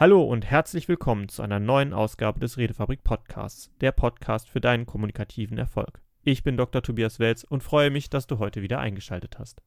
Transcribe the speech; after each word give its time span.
Hallo 0.00 0.22
und 0.22 0.46
herzlich 0.48 0.86
willkommen 0.86 1.28
zu 1.28 1.42
einer 1.42 1.58
neuen 1.58 1.92
Ausgabe 1.92 2.38
des 2.38 2.56
Redefabrik 2.56 3.02
Podcasts, 3.02 3.72
der 3.80 3.90
Podcast 3.90 4.48
für 4.48 4.60
deinen 4.60 4.86
kommunikativen 4.86 5.58
Erfolg. 5.58 6.00
Ich 6.22 6.44
bin 6.44 6.56
Dr. 6.56 6.84
Tobias 6.84 7.18
Welz 7.18 7.42
und 7.42 7.64
freue 7.64 7.90
mich, 7.90 8.08
dass 8.08 8.28
du 8.28 8.38
heute 8.38 8.62
wieder 8.62 8.78
eingeschaltet 8.78 9.40
hast. 9.40 9.60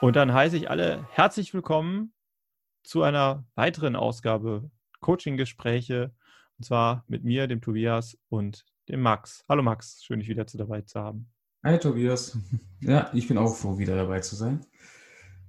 Und 0.00 0.16
dann 0.16 0.34
heiße 0.34 0.56
ich 0.56 0.68
alle 0.68 1.06
herzlich 1.12 1.54
willkommen 1.54 2.12
zu 2.82 3.04
einer 3.04 3.44
weiteren 3.54 3.94
Ausgabe 3.94 4.68
Coaching-Gespräche 4.98 6.12
und 6.62 6.66
zwar 6.66 7.04
mit 7.08 7.24
mir, 7.24 7.48
dem 7.48 7.60
Tobias 7.60 8.16
und 8.28 8.64
dem 8.88 9.00
Max. 9.00 9.44
Hallo 9.48 9.64
Max, 9.64 10.04
schön 10.04 10.20
dich 10.20 10.28
wieder 10.28 10.46
zu 10.46 10.56
dabei 10.56 10.82
zu 10.82 11.00
haben. 11.00 11.28
Hi 11.64 11.76
Tobias. 11.76 12.38
Ja, 12.80 13.10
ich 13.12 13.26
bin 13.26 13.36
auch 13.36 13.56
froh, 13.56 13.78
wieder 13.78 13.96
dabei 13.96 14.20
zu 14.20 14.36
sein. 14.36 14.64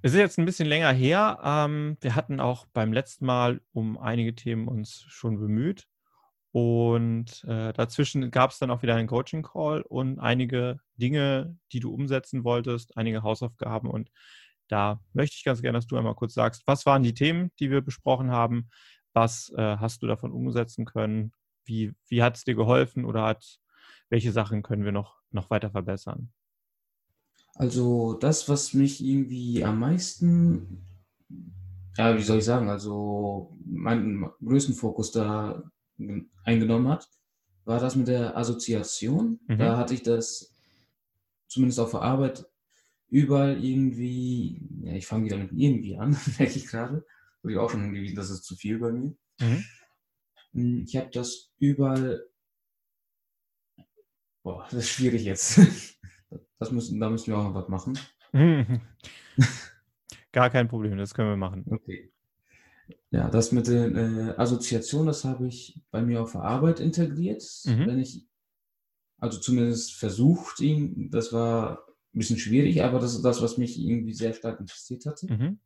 Es 0.02 0.14
ist 0.14 0.20
jetzt 0.20 0.40
ein 0.40 0.46
bisschen 0.46 0.68
länger 0.68 0.92
her. 0.92 1.38
Ähm, 1.44 1.98
wir 2.02 2.16
hatten 2.16 2.40
auch 2.40 2.66
beim 2.74 2.92
letzten 2.92 3.28
Mal 3.28 3.62
um 3.74 4.00
einige 4.00 4.34
Themen 4.34 4.68
uns 4.68 5.06
schon 5.08 5.40
bemüht. 5.40 5.86
Und 6.52 7.44
äh, 7.44 7.74
dazwischen 7.74 8.32
gab 8.32 8.50
es 8.50 8.58
dann 8.58 8.72
auch 8.72 8.82
wieder 8.82 8.96
einen 8.96 9.08
Coaching-Call 9.08 9.84
und 9.84 10.18
einige 10.20 10.80
Dinge, 10.96 11.60
die 11.74 11.80
du 11.80 11.94
umsetzen 11.94 12.44
wolltest, 12.44 12.98
einige 12.98 13.22
Hausaufgaben. 13.22 13.88
Und 13.88 14.10
da 14.68 15.00
möchte 15.14 15.36
ich 15.38 15.44
ganz 15.44 15.62
gerne, 15.62 15.78
dass 15.78 15.86
du 15.86 15.96
einmal 15.96 16.16
kurz 16.16 16.34
sagst, 16.34 16.64
was 16.66 16.88
waren 16.88 17.04
die 17.04 17.14
Themen, 17.14 17.52
die 17.60 17.70
wir 17.70 17.82
besprochen 17.82 18.32
haben, 18.32 18.70
was 19.14 19.54
äh, 19.56 19.78
hast 19.78 20.02
du 20.04 20.08
davon 20.08 20.32
umsetzen 20.32 20.86
können? 20.86 21.34
Wie, 21.66 21.94
wie 22.08 22.22
hat 22.22 22.36
es 22.36 22.44
dir 22.44 22.56
geholfen 22.56 23.06
oder 23.06 23.24
hat, 23.24 23.60
welche 24.10 24.32
Sachen 24.32 24.64
können 24.64 24.84
wir 24.84 24.92
noch, 24.92 25.22
noch 25.32 25.50
weiter 25.50 25.70
verbessern? 25.70 26.32
Also 27.56 28.14
das, 28.14 28.50
was 28.50 28.74
mich 28.74 29.04
irgendwie 29.04 29.64
am 29.64 29.80
meisten, 29.80 30.86
ja, 31.98 32.18
wie 32.18 32.24
soll 32.24 32.40
ich 32.40 32.46
sagen, 32.46 32.70
also 32.70 33.56
meinen 33.66 34.30
größten 34.44 34.74
Fokus 34.74 35.12
da 35.12 35.64
eingenommen 36.44 36.88
hat, 36.88 37.08
war 37.66 37.80
das 37.80 37.96
mit 37.96 38.08
der 38.08 38.36
Assoziation. 38.36 39.40
Mhm. 39.48 39.58
Da 39.58 39.78
hatte 39.78 39.94
ich 39.94 40.02
das 40.02 40.54
zumindest 41.48 41.80
auf 41.80 41.92
der 41.92 42.02
Arbeit 42.02 42.46
überall 43.10 43.64
irgendwie, 43.64 44.68
ja, 44.82 44.94
ich 44.94 45.06
fange 45.06 45.26
wieder 45.26 45.38
mit 45.38 45.52
irgendwie 45.54 45.96
an, 45.98 46.18
merke 46.40 46.58
ich 46.58 46.66
gerade, 46.66 47.06
habe 47.44 47.52
ich 47.52 47.58
auch 47.60 47.70
schon 47.70 47.82
hingewiesen, 47.82 48.16
das 48.16 48.30
ist 48.30 48.44
zu 48.44 48.56
viel 48.56 48.80
bei 48.80 48.92
mir. 48.92 49.16
Mhm. 49.40 49.66
Hm, 50.54 50.84
ich 50.88 50.96
habe 50.96 51.10
das 51.12 51.52
überall. 51.60 52.26
Boah, 54.44 54.64
das 54.66 54.86
ist 54.86 54.90
schwierig 54.90 55.24
jetzt. 55.24 55.60
Das 56.58 56.72
müssen, 56.72 57.00
da 57.00 57.10
müssen 57.10 57.28
wir 57.28 57.38
auch 57.38 57.44
noch 57.44 57.56
was 57.56 57.68
machen. 57.68 58.00
Gar 60.32 60.50
kein 60.50 60.70
Problem, 60.70 60.98
das 60.98 61.14
können 61.14 61.30
wir 61.30 61.36
machen. 61.36 61.66
Okay. 61.70 62.12
Ja, 63.12 63.30
das 63.30 63.52
mit 63.52 63.68
den 63.68 63.96
äh, 63.96 64.34
Assoziationen, 64.38 65.08
das 65.08 65.26
habe 65.26 65.46
ich 65.48 65.82
bei 65.92 66.02
mir 66.02 66.22
auf 66.22 66.32
der 66.32 66.42
Arbeit 66.42 66.80
integriert. 66.80 67.44
Mhm. 67.66 67.86
Wenn 67.86 68.00
ich, 68.00 68.26
also 69.20 69.40
zumindest 69.40 69.94
versucht, 69.94 70.62
ihn, 70.62 71.12
das 71.12 71.34
war 71.34 71.86
ein 72.14 72.20
bisschen 72.20 72.40
schwierig, 72.40 72.82
aber 72.82 73.00
das 73.00 73.14
ist 73.14 73.24
das, 73.24 73.42
was 73.42 73.58
mich 73.58 73.78
irgendwie 73.78 74.14
sehr 74.14 74.34
stark 74.34 74.60
interessiert 74.60 75.06
hatte. 75.06 75.32
Mhm. 75.32 75.60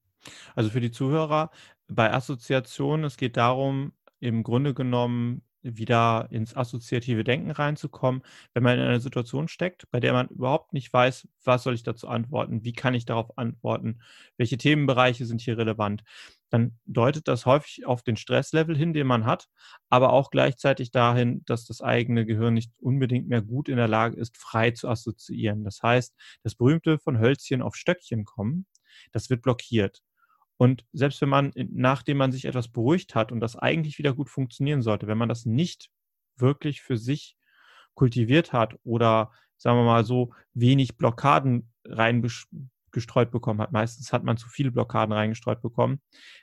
Also 0.56 0.70
für 0.70 0.81
die 0.81 0.92
Zuhörer, 0.92 1.52
bei 1.88 2.11
Assoziation, 2.14 3.03
es 3.03 3.17
geht 3.17 3.38
darum, 3.38 3.94
im 4.20 4.44
Grunde 4.44 4.73
genommen 4.73 5.44
wieder 5.75 6.28
ins 6.31 6.56
assoziative 6.56 7.23
Denken 7.23 7.52
reinzukommen, 7.52 8.22
wenn 8.53 8.64
man 8.64 8.78
in 8.78 8.86
einer 8.86 9.00
Situation 9.00 9.48
steckt, 9.48 9.89
bei 9.92 10.00
der 10.00 10.14
man 10.14 10.28
überhaupt 10.28 10.73
nicht 10.73 10.92
weiß, 10.94 11.28
was 11.44 11.64
soll 11.64 11.73
ich 11.73 11.83
dazu 11.83 12.08
antworten, 12.08 12.64
wie 12.64 12.73
kann 12.73 12.94
ich 12.94 13.05
darauf 13.05 13.38
antworten, 13.38 14.00
welche 14.38 14.58
Themenbereiche 14.58 15.26
sind 15.26 15.42
hier 15.42 15.58
relevant, 15.58 16.04
dann 16.49 16.80
deutet 16.86 17.27
das 17.27 17.45
häufig 17.45 17.86
auf 17.86 18.04
den 18.04 18.16
Stresslevel 18.16 18.77
hin, 18.77 18.93
den 18.93 19.08
man 19.08 19.26
hat, 19.26 19.49
aber 19.89 20.14
auch 20.14 20.32
gleichzeitig 20.32 20.92
dahin, 20.92 21.43
dass 21.45 21.66
das 21.66 21.82
eigene 21.82 22.26
Gehirn 22.26 22.54
nicht 22.54 22.71
unbedingt 22.80 23.27
mehr 23.27 23.42
gut 23.42 23.67
in 23.67 23.77
der 23.77 23.87
Lage 23.87 24.16
ist, 24.17 24.37
frei 24.37 24.71
zu 24.71 24.87
assoziieren. 24.87 25.64
Das 25.64 25.82
heißt, 25.83 26.16
das 26.43 26.55
berühmte 26.55 26.99
von 26.99 27.20
Hölzchen 27.20 27.61
auf 27.61 27.76
Stöckchen 27.76 28.23
kommen, 28.26 28.66
das 29.11 29.30
wird 29.30 29.42
blockiert. 29.42 30.02
Und 30.58 30.86
selbst 30.92 31.22
wenn 31.22 31.30
man, 31.30 31.52
nachdem 31.56 32.18
man 32.18 32.32
sich 32.32 32.45
etwas 32.45 32.68
beruhigt 32.68 33.16
hat 33.16 33.32
und 33.32 33.40
das 33.40 33.56
eigentlich 33.56 33.98
wieder 34.00 34.14
gut 34.14 34.30
funktionieren 34.30 34.82
sollte, 34.82 35.08
wenn 35.08 35.18
man 35.18 35.30
das 35.30 35.45
nicht 35.45 35.90
wirklich 36.36 36.82
für 36.82 36.98
sich 36.98 37.38
kultiviert 37.94 38.54
hat 38.54 38.76
oder 38.84 39.32
sagen 39.58 39.78
wir 39.78 39.86
mal 39.86 40.06
so 40.06 40.34
wenig 40.54 40.98
Blockaden 40.98 41.72
reingestreut 41.84 43.32
bekommen 43.32 43.60
hat, 43.60 43.72
meistens 43.72 44.14
hat 44.14 44.23
man 44.23 44.38
zu 44.38 44.50
viele 44.50 44.72
Blockaden 44.72 45.14
reingestreut 45.14 45.62
bekommen, 45.62 46.00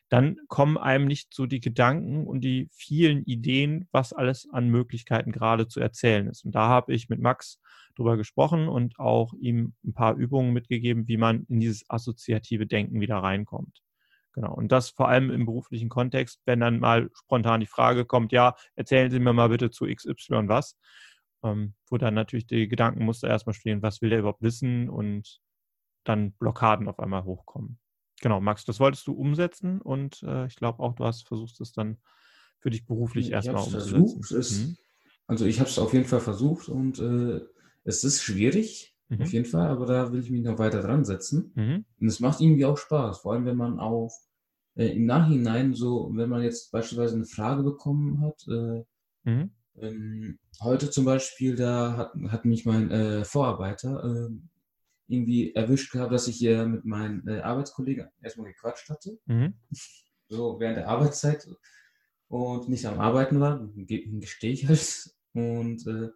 dann 0.08 0.36
kommen 0.48 0.76
einem 0.76 1.06
nicht 1.06 1.32
so 1.32 1.46
die 1.46 1.60
Gedanken 1.60 2.26
und 2.26 2.40
die 2.40 2.68
vielen 2.72 3.24
Ideen, 3.24 3.88
was 3.92 4.12
alles 4.12 4.48
an 4.50 4.68
Möglichkeiten 4.68 5.32
gerade 5.32 5.68
zu 5.68 5.80
erzählen 5.80 6.26
ist. 6.28 6.44
Und 6.44 6.54
da 6.54 6.68
habe 6.68 6.92
ich 6.92 7.08
mit 7.08 7.20
Max 7.20 7.60
drüber 7.94 8.16
gesprochen 8.16 8.68
und 8.68 8.98
auch 8.98 9.32
ihm 9.34 9.74
ein 9.84 9.94
paar 9.94 10.16
Übungen 10.16 10.52
mitgegeben, 10.52 11.06
wie 11.06 11.16
man 11.16 11.44
in 11.48 11.60
dieses 11.60 11.88
assoziative 11.88 12.66
Denken 12.66 13.00
wieder 13.00 13.18
reinkommt. 13.18 13.83
Genau. 14.34 14.52
Und 14.52 14.72
das 14.72 14.90
vor 14.90 15.08
allem 15.08 15.30
im 15.30 15.46
beruflichen 15.46 15.88
Kontext, 15.88 16.42
wenn 16.44 16.60
dann 16.60 16.80
mal 16.80 17.08
spontan 17.14 17.60
die 17.60 17.66
Frage 17.66 18.04
kommt, 18.04 18.32
ja, 18.32 18.56
erzählen 18.74 19.10
Sie 19.10 19.20
mir 19.20 19.32
mal 19.32 19.48
bitte 19.48 19.70
zu 19.70 19.86
XY 19.86 20.48
was, 20.48 20.76
ähm, 21.44 21.74
wo 21.88 21.98
dann 21.98 22.14
natürlich 22.14 22.46
die 22.46 22.66
Gedankenmuster 22.66 23.28
erstmal 23.28 23.54
stehen, 23.54 23.80
was 23.82 24.02
will 24.02 24.10
der 24.10 24.18
überhaupt 24.18 24.42
wissen 24.42 24.90
und 24.90 25.40
dann 26.02 26.32
Blockaden 26.32 26.88
auf 26.88 26.98
einmal 26.98 27.24
hochkommen. 27.24 27.78
Genau, 28.20 28.40
Max, 28.40 28.64
das 28.64 28.80
wolltest 28.80 29.06
du 29.06 29.12
umsetzen 29.12 29.80
und 29.80 30.22
äh, 30.24 30.46
ich 30.46 30.56
glaube 30.56 30.82
auch, 30.82 30.94
du 30.94 31.04
hast 31.04 31.26
versucht, 31.26 31.60
es 31.60 31.72
dann 31.72 31.98
für 32.58 32.70
dich 32.70 32.86
beruflich 32.86 33.30
erstmal 33.30 33.62
umzusetzen. 33.62 33.90
Versucht, 33.90 34.32
es, 34.32 34.60
mhm. 34.60 34.76
Also 35.26 35.46
ich 35.46 35.60
habe 35.60 35.70
es 35.70 35.78
auf 35.78 35.92
jeden 35.92 36.06
Fall 36.06 36.20
versucht 36.20 36.68
und 36.68 36.98
äh, 36.98 37.40
es 37.84 38.04
ist 38.04 38.22
schwierig, 38.22 38.93
Mhm. 39.08 39.22
Auf 39.22 39.32
jeden 39.32 39.44
Fall, 39.44 39.68
aber 39.68 39.86
da 39.86 40.12
will 40.12 40.20
ich 40.20 40.30
mich 40.30 40.42
noch 40.42 40.58
weiter 40.58 40.80
dran 40.80 41.04
setzen. 41.04 41.52
Mhm. 41.54 41.84
Und 42.00 42.06
es 42.06 42.20
macht 42.20 42.40
irgendwie 42.40 42.64
auch 42.64 42.78
Spaß, 42.78 43.18
vor 43.20 43.32
allem 43.32 43.44
wenn 43.44 43.56
man 43.56 43.78
auch 43.78 44.12
äh, 44.76 44.88
im 44.88 45.06
Nachhinein 45.06 45.74
so, 45.74 46.10
wenn 46.14 46.30
man 46.30 46.42
jetzt 46.42 46.72
beispielsweise 46.72 47.16
eine 47.16 47.26
Frage 47.26 47.62
bekommen 47.62 48.20
hat, 48.22 48.46
äh, 48.48 48.84
mhm. 49.30 49.50
ähm, 49.76 50.38
heute 50.62 50.90
zum 50.90 51.04
Beispiel, 51.04 51.54
da 51.54 51.96
hat, 51.96 52.12
hat 52.28 52.44
mich 52.44 52.64
mein 52.64 52.90
äh, 52.90 53.24
Vorarbeiter 53.24 54.04
äh, 54.04 54.30
irgendwie 55.06 55.54
erwischt 55.54 55.92
gehabt, 55.92 56.12
dass 56.12 56.28
ich 56.28 56.36
hier 56.36 56.66
mit 56.66 56.84
meinen 56.84 57.26
äh, 57.28 57.40
Arbeitskollegen 57.40 58.08
erstmal 58.22 58.48
gequatscht 58.48 58.88
hatte, 58.88 59.18
mhm. 59.26 59.54
so 60.28 60.58
während 60.58 60.78
der 60.78 60.88
Arbeitszeit 60.88 61.46
und 62.28 62.68
nicht 62.68 62.86
am 62.86 63.00
Arbeiten 63.00 63.38
war, 63.38 63.68
gestehe 63.76 64.52
ich 64.52 64.66
halt. 64.66 65.10
Und 65.34 65.86
äh, 65.86 66.08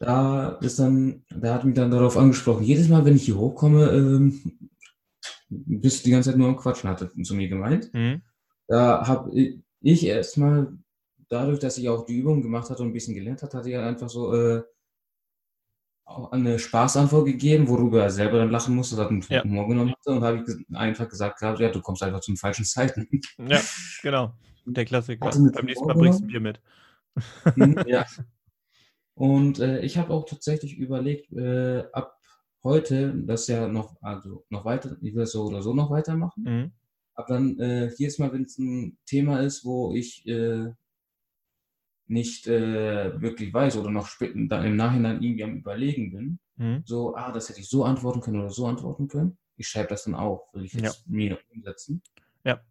da 0.00 0.48
ist 0.62 0.78
dann, 0.78 1.22
da 1.28 1.54
hat 1.54 1.64
mich 1.64 1.74
dann 1.74 1.90
darauf 1.90 2.16
angesprochen, 2.16 2.64
jedes 2.64 2.88
Mal, 2.88 3.04
wenn 3.04 3.16
ich 3.16 3.24
hier 3.24 3.36
hochkomme, 3.36 3.90
ähm, 3.90 4.40
bist 5.50 6.00
du 6.00 6.04
die 6.04 6.10
ganze 6.10 6.30
Zeit 6.30 6.38
nur 6.38 6.48
am 6.48 6.56
Quatschen, 6.56 6.88
hat 6.88 7.02
er 7.02 7.22
zu 7.22 7.34
mir 7.34 7.48
gemeint. 7.48 7.92
Mhm. 7.92 8.22
Da 8.66 9.06
habe 9.06 9.30
ich 9.80 10.06
erstmal, 10.06 10.72
dadurch, 11.28 11.58
dass 11.58 11.76
ich 11.76 11.88
auch 11.90 12.06
die 12.06 12.16
Übung 12.16 12.40
gemacht 12.40 12.70
hatte 12.70 12.82
und 12.82 12.88
ein 12.88 12.92
bisschen 12.94 13.14
gelernt 13.14 13.42
hat, 13.42 13.52
hatte 13.52 13.68
ich 13.68 13.76
einfach 13.76 14.08
so 14.08 14.34
äh, 14.34 14.62
auch 16.06 16.32
eine 16.32 16.58
Spaßantwort 16.58 17.26
gegeben, 17.26 17.68
worüber 17.68 18.02
er 18.02 18.10
selber 18.10 18.38
dann 18.38 18.50
lachen 18.50 18.74
musste, 18.74 18.96
das 18.96 19.10
hat 19.10 19.28
ja. 19.28 19.44
Humor 19.44 19.68
genommen 19.68 19.92
hatte 19.92 20.10
und 20.10 20.24
habe 20.24 20.44
ich 20.46 20.76
einfach 20.76 21.08
gesagt, 21.08 21.42
ja, 21.42 21.52
du 21.68 21.80
kommst 21.82 22.02
einfach 22.02 22.20
zum 22.20 22.38
falschen 22.38 22.64
Zeiten. 22.64 23.06
Ja, 23.38 23.60
genau. 24.02 24.32
Der 24.64 24.84
Klassiker. 24.86 25.28
Beim 25.28 25.66
nächsten 25.66 25.86
Mal 25.86 25.94
bringst 25.94 26.20
du 26.20 26.26
Bier 26.26 26.40
mit. 26.40 26.60
Mhm, 27.54 27.82
ja. 27.86 28.06
Und 29.20 29.58
äh, 29.58 29.80
ich 29.80 29.98
habe 29.98 30.14
auch 30.14 30.24
tatsächlich 30.24 30.78
überlegt, 30.78 31.30
äh, 31.34 31.84
ab 31.92 32.18
heute, 32.64 33.12
das 33.26 33.48
ja 33.48 33.68
noch, 33.68 34.00
also 34.00 34.46
noch 34.48 34.64
weiter, 34.64 34.96
ich 35.02 35.14
will 35.14 35.24
es 35.24 35.32
so 35.32 35.44
oder 35.44 35.60
so 35.60 35.74
noch 35.74 35.90
weitermachen. 35.90 36.42
Mhm. 36.42 36.72
Aber 37.12 37.34
dann 37.34 37.60
äh, 37.60 37.92
jedes 37.98 38.18
Mal, 38.18 38.32
wenn 38.32 38.44
es 38.44 38.56
ein 38.56 38.96
Thema 39.04 39.40
ist, 39.40 39.66
wo 39.66 39.92
ich 39.92 40.26
äh, 40.26 40.70
nicht 42.06 42.46
äh, 42.46 43.20
wirklich 43.20 43.52
weiß 43.52 43.76
oder 43.76 43.90
noch 43.90 44.08
dann 44.18 44.64
im 44.64 44.76
Nachhinein 44.76 45.22
irgendwie 45.22 45.44
am 45.44 45.56
Überlegen 45.56 46.12
bin, 46.12 46.38
mhm. 46.56 46.82
so, 46.86 47.14
ah, 47.14 47.30
das 47.30 47.50
hätte 47.50 47.60
ich 47.60 47.68
so 47.68 47.84
antworten 47.84 48.22
können 48.22 48.40
oder 48.40 48.48
so 48.48 48.68
antworten 48.68 49.06
können. 49.06 49.36
Ich 49.58 49.68
schreibe 49.68 49.90
das 49.90 50.04
dann 50.04 50.14
auf, 50.14 50.40
will 50.54 50.64
ich 50.64 50.72
jetzt 50.72 51.04
ja. 51.04 51.12
mir 51.12 51.38
umsetzen. 51.54 52.00
Ja. 52.44 52.62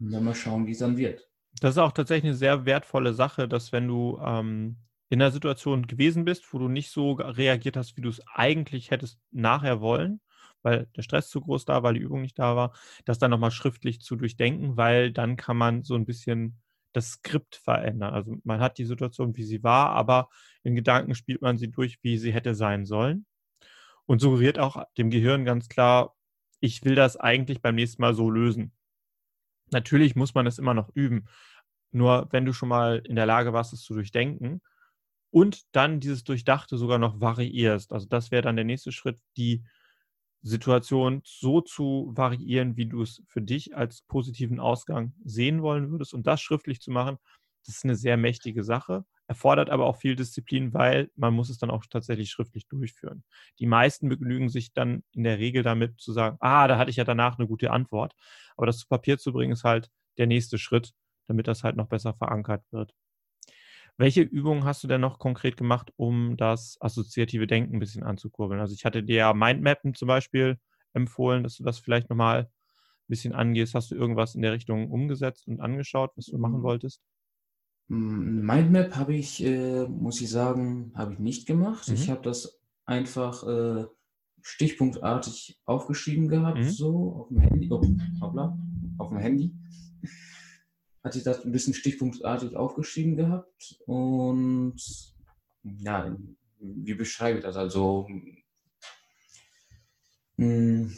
Und 0.00 0.10
dann 0.10 0.24
mal 0.24 0.34
schauen, 0.34 0.66
wie 0.66 0.72
es 0.72 0.78
dann 0.78 0.96
wird. 0.96 1.30
Das 1.60 1.76
ist 1.76 1.78
auch 1.78 1.92
tatsächlich 1.92 2.30
eine 2.30 2.36
sehr 2.36 2.66
wertvolle 2.66 3.14
Sache, 3.14 3.46
dass 3.46 3.70
wenn 3.70 3.86
du 3.86 4.18
ähm, 4.20 4.78
in 5.08 5.22
einer 5.22 5.30
Situation 5.30 5.86
gewesen 5.86 6.24
bist, 6.24 6.52
wo 6.52 6.58
du 6.58 6.68
nicht 6.68 6.90
so 6.90 7.12
reagiert 7.12 7.76
hast, 7.76 7.96
wie 7.96 8.00
du 8.00 8.08
es 8.08 8.22
eigentlich 8.26 8.90
hättest 8.90 9.20
nachher 9.30 9.80
wollen, 9.80 10.20
weil 10.62 10.86
der 10.96 11.02
Stress 11.02 11.28
zu 11.28 11.40
groß 11.40 11.64
da, 11.64 11.82
weil 11.82 11.94
die 11.94 12.00
Übung 12.00 12.22
nicht 12.22 12.38
da 12.38 12.56
war, 12.56 12.72
das 13.04 13.18
dann 13.18 13.30
nochmal 13.30 13.52
schriftlich 13.52 14.00
zu 14.00 14.16
durchdenken, 14.16 14.76
weil 14.76 15.12
dann 15.12 15.36
kann 15.36 15.56
man 15.56 15.84
so 15.84 15.94
ein 15.94 16.06
bisschen 16.06 16.60
das 16.92 17.10
Skript 17.10 17.56
verändern. 17.56 18.14
Also 18.14 18.36
man 18.42 18.60
hat 18.60 18.78
die 18.78 18.84
Situation, 18.84 19.36
wie 19.36 19.44
sie 19.44 19.62
war, 19.62 19.90
aber 19.90 20.28
in 20.62 20.74
Gedanken 20.74 21.14
spielt 21.14 21.42
man 21.42 21.58
sie 21.58 21.70
durch, 21.70 21.98
wie 22.02 22.18
sie 22.18 22.32
hätte 22.32 22.54
sein 22.54 22.86
sollen. 22.86 23.26
Und 24.06 24.20
suggeriert 24.20 24.58
auch 24.58 24.82
dem 24.96 25.10
Gehirn 25.10 25.44
ganz 25.44 25.68
klar, 25.68 26.14
ich 26.60 26.84
will 26.84 26.94
das 26.94 27.16
eigentlich 27.16 27.60
beim 27.60 27.74
nächsten 27.74 28.02
Mal 28.02 28.14
so 28.14 28.30
lösen. 28.30 28.72
Natürlich 29.72 30.16
muss 30.16 30.34
man 30.34 30.46
es 30.46 30.58
immer 30.58 30.74
noch 30.74 30.88
üben. 30.94 31.26
Nur 31.90 32.28
wenn 32.30 32.44
du 32.44 32.52
schon 32.52 32.68
mal 32.68 33.02
in 33.04 33.16
der 33.16 33.26
Lage 33.26 33.52
warst, 33.52 33.72
es 33.72 33.82
zu 33.82 33.94
durchdenken 33.94 34.62
und 35.36 35.64
dann 35.72 36.00
dieses 36.00 36.24
Durchdachte 36.24 36.78
sogar 36.78 36.96
noch 36.96 37.20
variierst, 37.20 37.92
also 37.92 38.06
das 38.08 38.30
wäre 38.30 38.40
dann 38.40 38.56
der 38.56 38.64
nächste 38.64 38.90
Schritt, 38.90 39.20
die 39.36 39.62
Situation 40.40 41.20
so 41.26 41.60
zu 41.60 42.10
variieren, 42.16 42.78
wie 42.78 42.86
du 42.86 43.02
es 43.02 43.22
für 43.28 43.42
dich 43.42 43.76
als 43.76 44.00
positiven 44.00 44.60
Ausgang 44.60 45.12
sehen 45.26 45.60
wollen 45.60 45.90
würdest 45.90 46.14
und 46.14 46.26
das 46.26 46.40
schriftlich 46.40 46.80
zu 46.80 46.90
machen, 46.90 47.18
das 47.66 47.76
ist 47.76 47.84
eine 47.84 47.96
sehr 47.96 48.16
mächtige 48.16 48.64
Sache, 48.64 49.04
erfordert 49.26 49.68
aber 49.68 49.84
auch 49.84 49.98
viel 49.98 50.16
Disziplin, 50.16 50.72
weil 50.72 51.10
man 51.16 51.34
muss 51.34 51.50
es 51.50 51.58
dann 51.58 51.70
auch 51.70 51.84
tatsächlich 51.84 52.30
schriftlich 52.30 52.66
durchführen. 52.68 53.22
Die 53.58 53.66
meisten 53.66 54.08
begnügen 54.08 54.48
sich 54.48 54.72
dann 54.72 55.04
in 55.12 55.22
der 55.24 55.38
Regel 55.38 55.62
damit 55.62 56.00
zu 56.00 56.14
sagen, 56.14 56.38
ah, 56.40 56.66
da 56.66 56.78
hatte 56.78 56.88
ich 56.90 56.96
ja 56.96 57.04
danach 57.04 57.38
eine 57.38 57.46
gute 57.46 57.72
Antwort. 57.72 58.14
Aber 58.56 58.64
das 58.64 58.78
zu 58.78 58.86
Papier 58.88 59.18
zu 59.18 59.34
bringen, 59.34 59.52
ist 59.52 59.64
halt 59.64 59.90
der 60.16 60.28
nächste 60.28 60.56
Schritt, 60.56 60.94
damit 61.26 61.46
das 61.46 61.62
halt 61.62 61.76
noch 61.76 61.88
besser 61.88 62.14
verankert 62.14 62.64
wird. 62.70 62.94
Welche 63.98 64.20
Übungen 64.20 64.64
hast 64.64 64.84
du 64.84 64.88
denn 64.88 65.00
noch 65.00 65.18
konkret 65.18 65.56
gemacht, 65.56 65.90
um 65.96 66.36
das 66.36 66.76
assoziative 66.80 67.46
Denken 67.46 67.76
ein 67.76 67.80
bisschen 67.80 68.02
anzukurbeln? 68.02 68.60
Also 68.60 68.74
ich 68.74 68.84
hatte 68.84 69.02
dir 69.02 69.16
ja 69.16 69.34
Mindmappen 69.34 69.94
zum 69.94 70.08
Beispiel 70.08 70.58
empfohlen, 70.92 71.42
dass 71.42 71.56
du 71.56 71.64
das 71.64 71.78
vielleicht 71.78 72.10
nochmal 72.10 72.42
ein 72.42 72.48
bisschen 73.08 73.34
angehst. 73.34 73.74
Hast 73.74 73.90
du 73.90 73.94
irgendwas 73.94 74.34
in 74.34 74.42
der 74.42 74.52
Richtung 74.52 74.90
umgesetzt 74.90 75.48
und 75.48 75.60
angeschaut, 75.60 76.12
was 76.16 76.26
du 76.26 76.36
machen 76.36 76.56
hm. 76.56 76.62
wolltest? 76.62 77.00
Hm, 77.88 78.44
Mindmap 78.44 78.96
habe 78.96 79.14
ich, 79.14 79.42
äh, 79.42 79.86
muss 79.86 80.20
ich 80.20 80.28
sagen, 80.28 80.92
habe 80.94 81.14
ich 81.14 81.18
nicht 81.18 81.46
gemacht. 81.46 81.88
Mhm. 81.88 81.94
Ich 81.94 82.10
habe 82.10 82.22
das 82.22 82.60
einfach 82.84 83.46
äh, 83.46 83.86
stichpunktartig 84.42 85.58
aufgeschrieben 85.64 86.28
gehabt, 86.28 86.58
mhm. 86.58 86.70
so 86.70 87.12
auf 87.14 87.28
dem 87.28 87.38
Handy. 87.38 87.68
Oh, 87.70 87.82
hoppla, 88.20 88.58
auf 88.98 89.08
dem 89.08 89.18
Handy 89.18 89.54
hatte 91.06 91.18
ich 91.18 91.24
das 91.24 91.44
ein 91.44 91.52
bisschen 91.52 91.72
stichpunktartig 91.72 92.56
aufgeschrieben 92.56 93.16
gehabt 93.16 93.78
und 93.86 94.74
ja, 95.62 96.16
wie 96.58 96.94
beschreibe 96.94 97.38
ich 97.38 97.44
das? 97.44 97.56
Also 97.56 98.08
mh, 100.36 100.88
hm, 100.88 100.96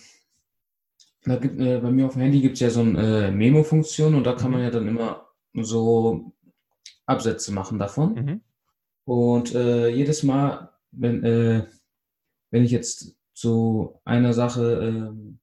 da 1.25 1.37
gibt, 1.37 1.61
äh, 1.61 1.81
bei 1.81 1.91
mir 1.91 2.07
auf 2.07 2.15
dem 2.15 2.23
Handy 2.23 2.41
gibt 2.41 2.55
es 2.55 2.61
ja 2.61 2.71
so 2.71 2.81
eine 2.81 3.27
äh, 3.27 3.31
Memo-Funktion 3.31 4.15
und 4.15 4.25
da 4.25 4.33
kann 4.33 4.51
man 4.51 4.61
mhm. 4.61 4.65
ja 4.65 4.71
dann 4.71 4.89
immer 4.89 5.29
so 5.53 6.33
Absätze 7.05 7.53
machen 7.53 7.79
davon. 7.79 8.15
Mhm. 8.15 8.41
Und 9.05 9.55
äh, 9.55 9.89
jedes 9.89 10.23
Mal, 10.23 10.73
wenn, 10.91 11.23
äh, 11.23 11.67
wenn 12.51 12.65
ich 12.65 12.71
jetzt 12.71 13.15
zu 13.35 14.01
einer 14.07 14.33
Sache 14.33 15.13
äh, 15.13 15.39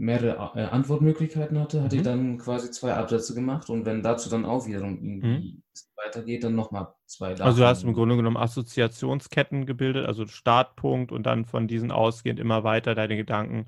mehrere 0.00 0.58
äh, 0.58 0.64
Antwortmöglichkeiten 0.64 1.58
hatte, 1.58 1.82
hatte 1.82 1.96
mhm. 1.96 2.00
ich 2.00 2.04
dann 2.04 2.38
quasi 2.38 2.70
zwei 2.70 2.94
Absätze 2.94 3.34
gemacht 3.34 3.68
und 3.68 3.84
wenn 3.84 4.02
dazu 4.02 4.30
dann 4.30 4.46
auch 4.46 4.66
wiederum 4.66 4.96
irgendwie 5.02 5.26
mhm. 5.26 5.62
weitergeht, 5.94 6.42
dann 6.42 6.54
nochmal 6.54 6.94
zwei. 7.06 7.34
Davon. 7.34 7.46
Also 7.46 7.60
du 7.60 7.66
hast 7.66 7.84
im 7.84 7.92
Grunde 7.92 8.16
genommen 8.16 8.38
Assoziationsketten 8.38 9.66
gebildet, 9.66 10.06
also 10.06 10.26
Startpunkt 10.26 11.12
und 11.12 11.24
dann 11.24 11.44
von 11.44 11.68
diesen 11.68 11.92
ausgehend 11.92 12.40
immer 12.40 12.64
weiter 12.64 12.94
deine 12.94 13.16
Gedanken 13.16 13.66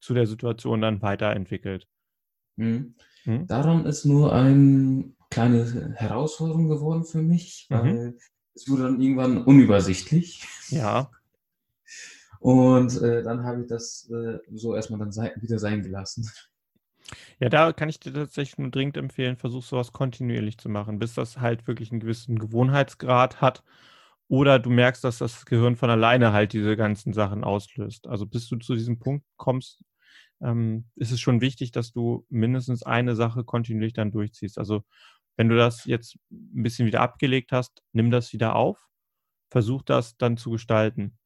zu 0.00 0.12
der 0.12 0.26
Situation 0.26 0.82
dann 0.82 1.00
weiterentwickelt. 1.00 1.88
Mhm. 2.56 2.94
mhm. 3.24 3.46
Daran 3.46 3.86
ist 3.86 4.04
nur 4.04 4.34
eine 4.34 5.12
kleine 5.30 5.94
Herausforderung 5.96 6.68
geworden 6.68 7.04
für 7.04 7.22
mich, 7.22 7.68
mhm. 7.70 7.74
weil 7.74 8.18
es 8.54 8.68
wurde 8.68 8.82
dann 8.82 9.00
irgendwann 9.00 9.44
unübersichtlich. 9.44 10.46
Ja. 10.68 11.10
Und 12.40 13.00
äh, 13.02 13.22
dann 13.22 13.44
habe 13.44 13.62
ich 13.62 13.68
das 13.68 14.10
äh, 14.10 14.38
so 14.52 14.74
erstmal 14.74 14.98
dann 14.98 15.12
wieder 15.40 15.58
sein 15.58 15.82
gelassen. 15.82 16.28
Ja, 17.38 17.48
da 17.48 17.72
kann 17.72 17.88
ich 17.88 18.00
dir 18.00 18.12
tatsächlich 18.12 18.58
nur 18.58 18.70
dringend 18.70 18.96
empfehlen, 18.96 19.36
versuch 19.36 19.62
sowas 19.62 19.92
kontinuierlich 19.92 20.58
zu 20.58 20.68
machen, 20.68 20.98
bis 20.98 21.14
das 21.14 21.38
halt 21.38 21.66
wirklich 21.66 21.90
einen 21.90 22.00
gewissen 22.00 22.38
Gewohnheitsgrad 22.38 23.40
hat 23.40 23.62
oder 24.28 24.58
du 24.58 24.70
merkst, 24.70 25.02
dass 25.04 25.18
das 25.18 25.44
Gehirn 25.44 25.76
von 25.76 25.90
alleine 25.90 26.32
halt 26.32 26.52
diese 26.52 26.76
ganzen 26.76 27.12
Sachen 27.12 27.42
auslöst. 27.44 28.06
Also 28.06 28.26
bis 28.26 28.48
du 28.48 28.56
zu 28.56 28.74
diesem 28.74 28.98
Punkt 28.98 29.26
kommst, 29.36 29.82
ähm, 30.40 30.86
ist 30.96 31.12
es 31.12 31.20
schon 31.20 31.40
wichtig, 31.40 31.72
dass 31.72 31.92
du 31.92 32.26
mindestens 32.28 32.82
eine 32.82 33.16
Sache 33.16 33.44
kontinuierlich 33.44 33.94
dann 33.94 34.12
durchziehst. 34.12 34.58
Also 34.58 34.84
wenn 35.36 35.48
du 35.48 35.56
das 35.56 35.84
jetzt 35.84 36.16
ein 36.30 36.62
bisschen 36.62 36.86
wieder 36.86 37.00
abgelegt 37.00 37.52
hast, 37.52 37.82
nimm 37.92 38.10
das 38.10 38.32
wieder 38.32 38.54
auf, 38.54 38.88
versuch 39.50 39.82
das 39.82 40.16
dann 40.16 40.36
zu 40.36 40.50
gestalten. 40.50 41.18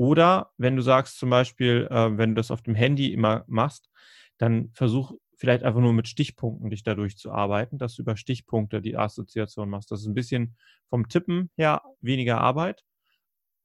Oder 0.00 0.50
wenn 0.56 0.76
du 0.76 0.82
sagst 0.82 1.18
zum 1.18 1.28
Beispiel, 1.28 1.86
äh, 1.90 2.16
wenn 2.16 2.30
du 2.30 2.36
das 2.36 2.50
auf 2.50 2.62
dem 2.62 2.74
Handy 2.74 3.12
immer 3.12 3.44
machst, 3.48 3.90
dann 4.38 4.70
versuch 4.72 5.12
vielleicht 5.36 5.62
einfach 5.62 5.82
nur 5.82 5.92
mit 5.92 6.08
Stichpunkten 6.08 6.70
dich 6.70 6.82
dadurch 6.84 7.18
zu 7.18 7.30
arbeiten, 7.32 7.76
dass 7.76 7.96
du 7.96 8.02
über 8.02 8.16
Stichpunkte 8.16 8.80
die 8.80 8.96
Assoziation 8.96 9.68
machst. 9.68 9.90
Das 9.90 10.00
ist 10.00 10.06
ein 10.06 10.14
bisschen 10.14 10.56
vom 10.88 11.06
Tippen 11.10 11.50
her 11.58 11.82
weniger 12.00 12.40
Arbeit. 12.40 12.82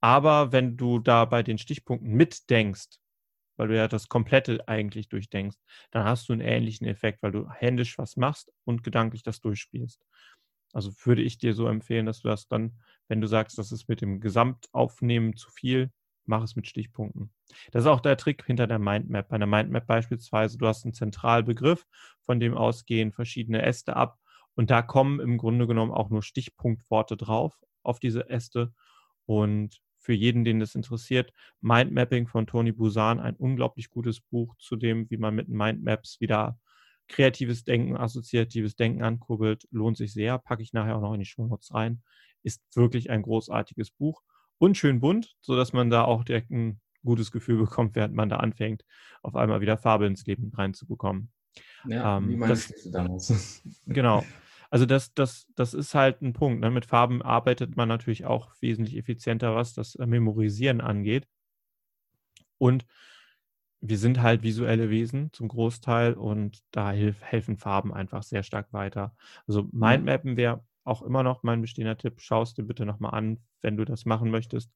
Aber 0.01 0.51
wenn 0.51 0.77
du 0.77 0.99
da 0.99 1.25
bei 1.25 1.43
den 1.43 1.57
Stichpunkten 1.57 2.11
mitdenkst, 2.13 2.99
weil 3.57 3.69
du 3.69 3.77
ja 3.77 3.87
das 3.87 4.09
Komplette 4.09 4.67
eigentlich 4.67 5.09
durchdenkst, 5.09 5.57
dann 5.91 6.05
hast 6.05 6.29
du 6.29 6.33
einen 6.33 6.41
ähnlichen 6.41 6.87
Effekt, 6.87 7.23
weil 7.23 7.31
du 7.31 7.49
händisch 7.49 7.97
was 7.97 8.17
machst 8.17 8.51
und 8.65 8.83
gedanklich 8.83 9.23
das 9.23 9.41
durchspielst. 9.41 10.01
Also 10.73 10.91
würde 11.05 11.21
ich 11.23 11.37
dir 11.37 11.53
so 11.53 11.67
empfehlen, 11.67 12.05
dass 12.05 12.21
du 12.21 12.27
das 12.27 12.47
dann, 12.47 12.73
wenn 13.07 13.21
du 13.21 13.27
sagst, 13.27 13.57
das 13.57 13.71
ist 13.71 13.87
mit 13.89 14.01
dem 14.01 14.19
Gesamtaufnehmen 14.19 15.37
zu 15.37 15.49
viel, 15.51 15.91
mach 16.27 16.43
es 16.43 16.55
mit 16.55 16.67
Stichpunkten. 16.67 17.31
Das 17.71 17.83
ist 17.83 17.87
auch 17.87 18.01
der 18.01 18.17
Trick 18.17 18.43
hinter 18.45 18.67
der 18.67 18.79
Mindmap. 18.79 19.29
Bei 19.29 19.35
einer 19.35 19.45
Mindmap 19.45 19.87
beispielsweise, 19.87 20.57
du 20.57 20.67
hast 20.67 20.85
einen 20.85 20.93
Zentralbegriff, 20.93 21.85
von 22.21 22.39
dem 22.39 22.55
ausgehen 22.55 23.11
verschiedene 23.11 23.61
Äste 23.61 23.95
ab 23.95 24.19
und 24.55 24.71
da 24.71 24.81
kommen 24.81 25.19
im 25.19 25.37
Grunde 25.37 25.67
genommen 25.67 25.91
auch 25.91 26.09
nur 26.09 26.23
Stichpunktworte 26.23 27.17
drauf 27.17 27.59
auf 27.83 27.99
diese 27.99 28.29
Äste 28.29 28.73
und 29.25 29.81
für 29.99 30.13
jeden, 30.13 30.43
den 30.43 30.59
das 30.59 30.75
interessiert, 30.75 31.33
Mindmapping 31.61 32.27
von 32.27 32.45
Tony 32.45 32.71
Busan, 32.71 33.19
ein 33.19 33.35
unglaublich 33.35 33.89
gutes 33.89 34.21
Buch 34.21 34.55
zu 34.57 34.75
dem, 34.75 35.09
wie 35.09 35.17
man 35.17 35.33
mit 35.33 35.49
Mindmaps 35.49 36.21
wieder 36.21 36.59
kreatives 37.07 37.63
Denken, 37.63 37.97
assoziatives 37.97 38.75
Denken 38.75 39.03
ankurbelt, 39.03 39.67
lohnt 39.71 39.97
sich 39.97 40.13
sehr, 40.13 40.37
packe 40.37 40.61
ich 40.61 40.73
nachher 40.73 40.95
auch 40.97 41.01
noch 41.01 41.13
in 41.13 41.19
die 41.19 41.25
Show 41.25 41.47
Notes 41.47 41.73
rein, 41.73 42.03
ist 42.43 42.61
wirklich 42.75 43.09
ein 43.09 43.23
großartiges 43.23 43.91
Buch 43.91 44.21
und 44.57 44.77
schön 44.77 44.99
bunt, 44.99 45.35
sodass 45.41 45.73
man 45.73 45.89
da 45.89 46.03
auch 46.03 46.23
direkt 46.23 46.51
ein 46.51 46.79
gutes 47.03 47.31
Gefühl 47.31 47.57
bekommt, 47.57 47.95
während 47.95 48.15
man 48.15 48.29
da 48.29 48.37
anfängt, 48.37 48.83
auf 49.21 49.35
einmal 49.35 49.61
wieder 49.61 49.77
Farbe 49.77 50.07
ins 50.07 50.25
Leben 50.25 50.51
reinzubekommen. 50.53 51.31
Ja, 51.87 52.17
ähm, 52.17 52.29
wie 52.29 52.35
meinst 52.35 52.71
das, 52.71 52.83
du 52.83 52.91
damals? 52.91 53.61
genau. 53.85 54.23
Also 54.69 54.85
das, 54.85 55.13
das, 55.13 55.47
das 55.55 55.73
ist 55.73 55.93
halt 55.93 56.21
ein 56.21 56.33
Punkt. 56.33 56.61
Ne? 56.61 56.71
Mit 56.71 56.85
Farben 56.85 57.21
arbeitet 57.21 57.77
man 57.77 57.87
natürlich 57.87 58.25
auch 58.25 58.51
wesentlich 58.59 58.97
effizienter, 58.97 59.55
was 59.55 59.73
das 59.73 59.95
Memorisieren 59.97 60.81
angeht. 60.81 61.27
Und 62.57 62.85
wir 63.81 63.97
sind 63.97 64.21
halt 64.21 64.41
visuelle 64.43 64.89
Wesen 64.89 65.31
zum 65.31 65.47
Großteil 65.47 66.13
und 66.13 66.63
da 66.71 66.91
hilf, 66.91 67.21
helfen 67.21 67.57
Farben 67.57 67.93
einfach 67.93 68.23
sehr 68.23 68.43
stark 68.43 68.73
weiter. 68.73 69.15
Also 69.47 69.63
mhm. 69.63 69.69
Mindmappen 69.73 70.37
wäre 70.37 70.63
auch 70.83 71.01
immer 71.01 71.23
noch 71.23 71.43
mein 71.43 71.61
bestehender 71.61 71.97
Tipp, 71.97 72.21
schaust 72.21 72.57
dir 72.57 72.63
bitte 72.63 72.85
nochmal 72.85 73.13
an, 73.13 73.39
wenn 73.65 73.75
du 73.75 73.83
das 73.83 74.05
machen 74.05 74.31
möchtest, 74.31 74.71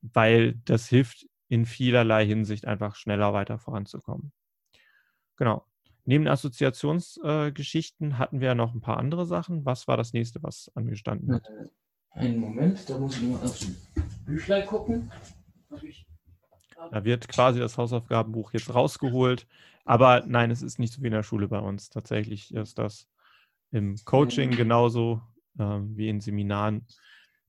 weil 0.00 0.54
das 0.64 0.88
hilft 0.88 1.28
in 1.48 1.66
vielerlei 1.66 2.26
Hinsicht 2.26 2.66
einfach 2.66 2.96
schneller 2.96 3.32
weiter 3.32 3.58
voranzukommen. 3.58 4.32
Genau. 5.36 5.64
Neben 6.04 6.26
Assoziationsgeschichten 6.26 8.10
äh, 8.10 8.14
hatten 8.14 8.40
wir 8.40 8.48
ja 8.48 8.54
noch 8.54 8.74
ein 8.74 8.80
paar 8.80 8.96
andere 8.96 9.26
Sachen. 9.26 9.64
Was 9.66 9.86
war 9.86 9.98
das 9.98 10.14
nächste, 10.14 10.42
was 10.42 10.72
angestanden 10.74 11.34
hat? 11.34 11.46
Äh, 11.48 11.68
einen 12.18 12.38
Moment, 12.38 12.88
da 12.88 12.98
muss 12.98 13.16
ich 13.16 13.22
nur 13.22 13.42
aufs 13.42 13.66
Büchlein 14.24 14.66
gucken. 14.66 15.12
Da 16.90 17.04
wird 17.04 17.28
quasi 17.28 17.60
das 17.60 17.76
Hausaufgabenbuch 17.76 18.52
jetzt 18.54 18.74
rausgeholt. 18.74 19.46
Aber 19.84 20.24
nein, 20.26 20.50
es 20.50 20.62
ist 20.62 20.78
nicht 20.78 20.92
so 20.92 21.02
wie 21.02 21.08
in 21.08 21.12
der 21.12 21.22
Schule 21.22 21.48
bei 21.48 21.58
uns. 21.58 21.90
Tatsächlich 21.90 22.54
ist 22.54 22.78
das 22.78 23.06
im 23.70 23.96
Coaching 24.04 24.50
genauso 24.50 25.20
äh, 25.58 25.62
wie 25.62 26.08
in 26.08 26.20
Seminaren. 26.20 26.86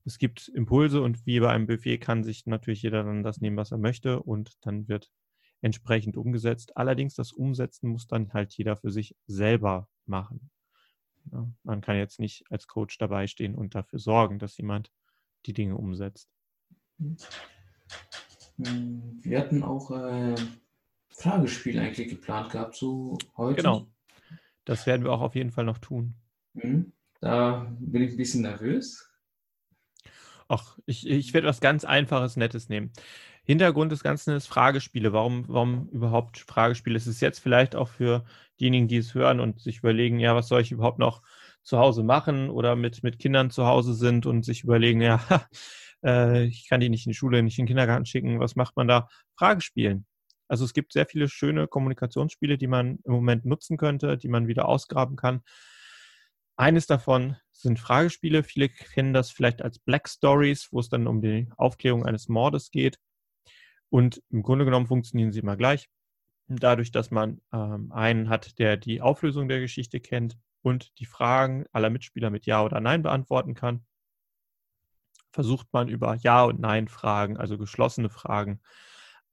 Es 0.04 0.18
gibt 0.18 0.48
Impulse 0.48 1.02
und 1.02 1.26
wie 1.26 1.40
bei 1.40 1.50
einem 1.50 1.66
Buffet 1.66 1.98
kann 1.98 2.24
sich 2.24 2.46
natürlich 2.46 2.82
jeder 2.82 3.04
dann 3.04 3.22
das 3.22 3.40
nehmen, 3.40 3.56
was 3.56 3.70
er 3.70 3.78
möchte 3.78 4.22
und 4.22 4.52
dann 4.62 4.88
wird 4.88 5.10
entsprechend 5.60 6.16
umgesetzt. 6.16 6.76
Allerdings 6.76 7.14
das 7.14 7.32
Umsetzen 7.32 7.90
muss 7.90 8.06
dann 8.06 8.32
halt 8.32 8.52
jeder 8.54 8.76
für 8.76 8.90
sich 8.90 9.14
selber 9.26 9.88
machen. 10.06 10.50
Ja, 11.32 11.46
man 11.64 11.80
kann 11.82 11.96
jetzt 11.96 12.18
nicht 12.18 12.44
als 12.50 12.66
Coach 12.66 12.96
dabei 12.98 13.26
stehen 13.26 13.54
und 13.54 13.74
dafür 13.74 13.98
sorgen, 13.98 14.38
dass 14.38 14.56
jemand 14.56 14.90
die 15.46 15.52
Dinge 15.52 15.76
umsetzt. 15.76 16.30
Wir 18.56 19.38
hatten 19.38 19.62
auch 19.62 19.90
äh, 19.90 20.34
Fragespiel 21.10 21.78
eigentlich 21.78 22.08
geplant 22.08 22.52
gehabt, 22.52 22.74
so 22.76 23.18
heute. 23.36 23.62
Genau. 23.62 23.86
Das 24.64 24.86
werden 24.86 25.04
wir 25.04 25.12
auch 25.12 25.20
auf 25.20 25.34
jeden 25.34 25.50
Fall 25.50 25.64
noch 25.64 25.78
tun. 25.78 26.14
Mhm. 26.54 26.92
Da 27.20 27.70
bin 27.78 28.02
ich 28.02 28.12
ein 28.12 28.16
bisschen 28.16 28.42
nervös. 28.42 29.09
Ach, 30.50 30.76
ich, 30.84 31.08
ich 31.08 31.32
werde 31.32 31.46
was 31.46 31.60
ganz 31.60 31.84
Einfaches, 31.84 32.36
Nettes 32.36 32.68
nehmen. 32.68 32.92
Hintergrund 33.44 33.92
des 33.92 34.02
Ganzen 34.02 34.34
ist 34.34 34.48
Fragespiele. 34.48 35.12
Warum, 35.12 35.44
warum 35.46 35.88
überhaupt 35.90 36.38
Fragespiele? 36.40 36.96
Es 36.96 37.06
ist 37.06 37.20
jetzt 37.20 37.38
vielleicht 37.38 37.76
auch 37.76 37.86
für 37.86 38.24
diejenigen, 38.58 38.88
die 38.88 38.96
es 38.96 39.14
hören 39.14 39.38
und 39.38 39.60
sich 39.60 39.78
überlegen, 39.78 40.18
ja, 40.18 40.34
was 40.34 40.48
soll 40.48 40.60
ich 40.60 40.72
überhaupt 40.72 40.98
noch 40.98 41.22
zu 41.62 41.78
Hause 41.78 42.02
machen 42.02 42.50
oder 42.50 42.74
mit, 42.74 43.04
mit 43.04 43.20
Kindern 43.20 43.50
zu 43.50 43.64
Hause 43.64 43.94
sind 43.94 44.26
und 44.26 44.44
sich 44.44 44.64
überlegen, 44.64 45.00
ja, 45.02 45.20
äh, 46.04 46.46
ich 46.46 46.68
kann 46.68 46.80
die 46.80 46.88
nicht 46.88 47.06
in 47.06 47.10
die 47.10 47.16
Schule, 47.16 47.44
nicht 47.44 47.58
in 47.58 47.64
den 47.64 47.68
Kindergarten 47.68 48.06
schicken, 48.06 48.40
was 48.40 48.56
macht 48.56 48.76
man 48.76 48.88
da? 48.88 49.08
Fragespielen. 49.36 50.04
Also 50.48 50.64
es 50.64 50.72
gibt 50.72 50.92
sehr 50.92 51.06
viele 51.06 51.28
schöne 51.28 51.68
Kommunikationsspiele, 51.68 52.58
die 52.58 52.66
man 52.66 52.98
im 53.04 53.12
Moment 53.12 53.44
nutzen 53.44 53.76
könnte, 53.76 54.18
die 54.18 54.28
man 54.28 54.48
wieder 54.48 54.66
ausgraben 54.66 55.14
kann. 55.14 55.42
Eines 56.60 56.86
davon 56.86 57.38
sind 57.52 57.80
Fragespiele. 57.80 58.42
Viele 58.42 58.68
kennen 58.68 59.14
das 59.14 59.30
vielleicht 59.30 59.62
als 59.62 59.78
Black 59.78 60.10
Stories, 60.10 60.68
wo 60.70 60.80
es 60.80 60.90
dann 60.90 61.06
um 61.06 61.22
die 61.22 61.48
Aufklärung 61.56 62.04
eines 62.04 62.28
Mordes 62.28 62.70
geht. 62.70 62.98
Und 63.88 64.22
im 64.28 64.42
Grunde 64.42 64.66
genommen 64.66 64.86
funktionieren 64.86 65.32
sie 65.32 65.40
immer 65.40 65.56
gleich. 65.56 65.88
Dadurch, 66.48 66.92
dass 66.92 67.10
man 67.10 67.40
ähm, 67.50 67.90
einen 67.92 68.28
hat, 68.28 68.58
der 68.58 68.76
die 68.76 69.00
Auflösung 69.00 69.48
der 69.48 69.60
Geschichte 69.60 70.00
kennt 70.00 70.36
und 70.60 70.98
die 70.98 71.06
Fragen 71.06 71.64
aller 71.72 71.88
Mitspieler 71.88 72.28
mit 72.28 72.44
Ja 72.44 72.62
oder 72.62 72.78
Nein 72.78 73.00
beantworten 73.00 73.54
kann, 73.54 73.86
versucht 75.32 75.72
man 75.72 75.88
über 75.88 76.14
Ja 76.16 76.44
und 76.44 76.60
Nein 76.60 76.88
Fragen, 76.88 77.38
also 77.38 77.56
geschlossene 77.56 78.10
Fragen, 78.10 78.60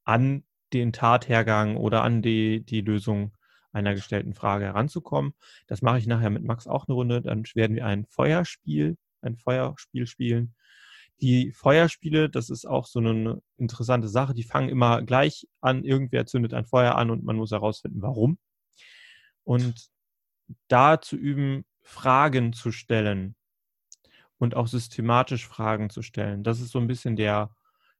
an 0.06 0.46
den 0.72 0.94
Tathergang 0.94 1.76
oder 1.76 2.06
an 2.06 2.22
die, 2.22 2.64
die 2.64 2.80
Lösung 2.80 3.37
einer 3.78 3.94
gestellten 3.94 4.34
Frage 4.34 4.66
heranzukommen. 4.66 5.34
Das 5.68 5.82
mache 5.82 6.00
ich 6.00 6.08
nachher 6.08 6.30
mit 6.30 6.44
Max 6.44 6.68
auch 6.68 6.88
eine 6.88 6.96
Runde. 6.96 7.22
Dann 7.22 7.44
werden 7.54 7.76
wir 7.76 7.86
ein 7.86 8.06
Feuerspiel, 8.06 8.98
ein 9.22 9.38
Feuerspiel 9.38 10.08
spielen. 10.08 10.56
Die 11.22 11.52
Feuerspiele, 11.52 12.30
das 12.30 12.50
ist 12.50 12.66
auch 12.66 12.86
so 12.86 13.00
eine 13.00 13.42
interessante 13.58 14.08
Sache. 14.08 14.34
Die 14.34 14.44
fangen 14.44 14.70
immer 14.70 15.02
gleich 15.02 15.48
an. 15.62 15.84
Irgendwer 15.84 16.26
zündet 16.26 16.54
ein 16.54 16.66
Feuer 16.66 16.96
an 16.96 17.10
und 17.10 17.24
man 17.24 17.36
muss 17.36 17.52
herausfinden, 17.52 18.02
warum. 18.02 18.38
Und 19.44 19.90
da 20.68 21.02
zu 21.02 21.16
üben, 21.16 21.66
Fragen 21.82 22.54
zu 22.54 22.72
stellen 22.72 23.36
und 24.38 24.56
auch 24.56 24.68
systematisch 24.68 25.48
Fragen 25.48 25.90
zu 25.90 26.02
stellen. 26.02 26.44
Das 26.44 26.60
ist 26.60 26.72
so 26.72 26.80
ein 26.80 26.88
bisschen 26.88 27.16
der 27.16 27.50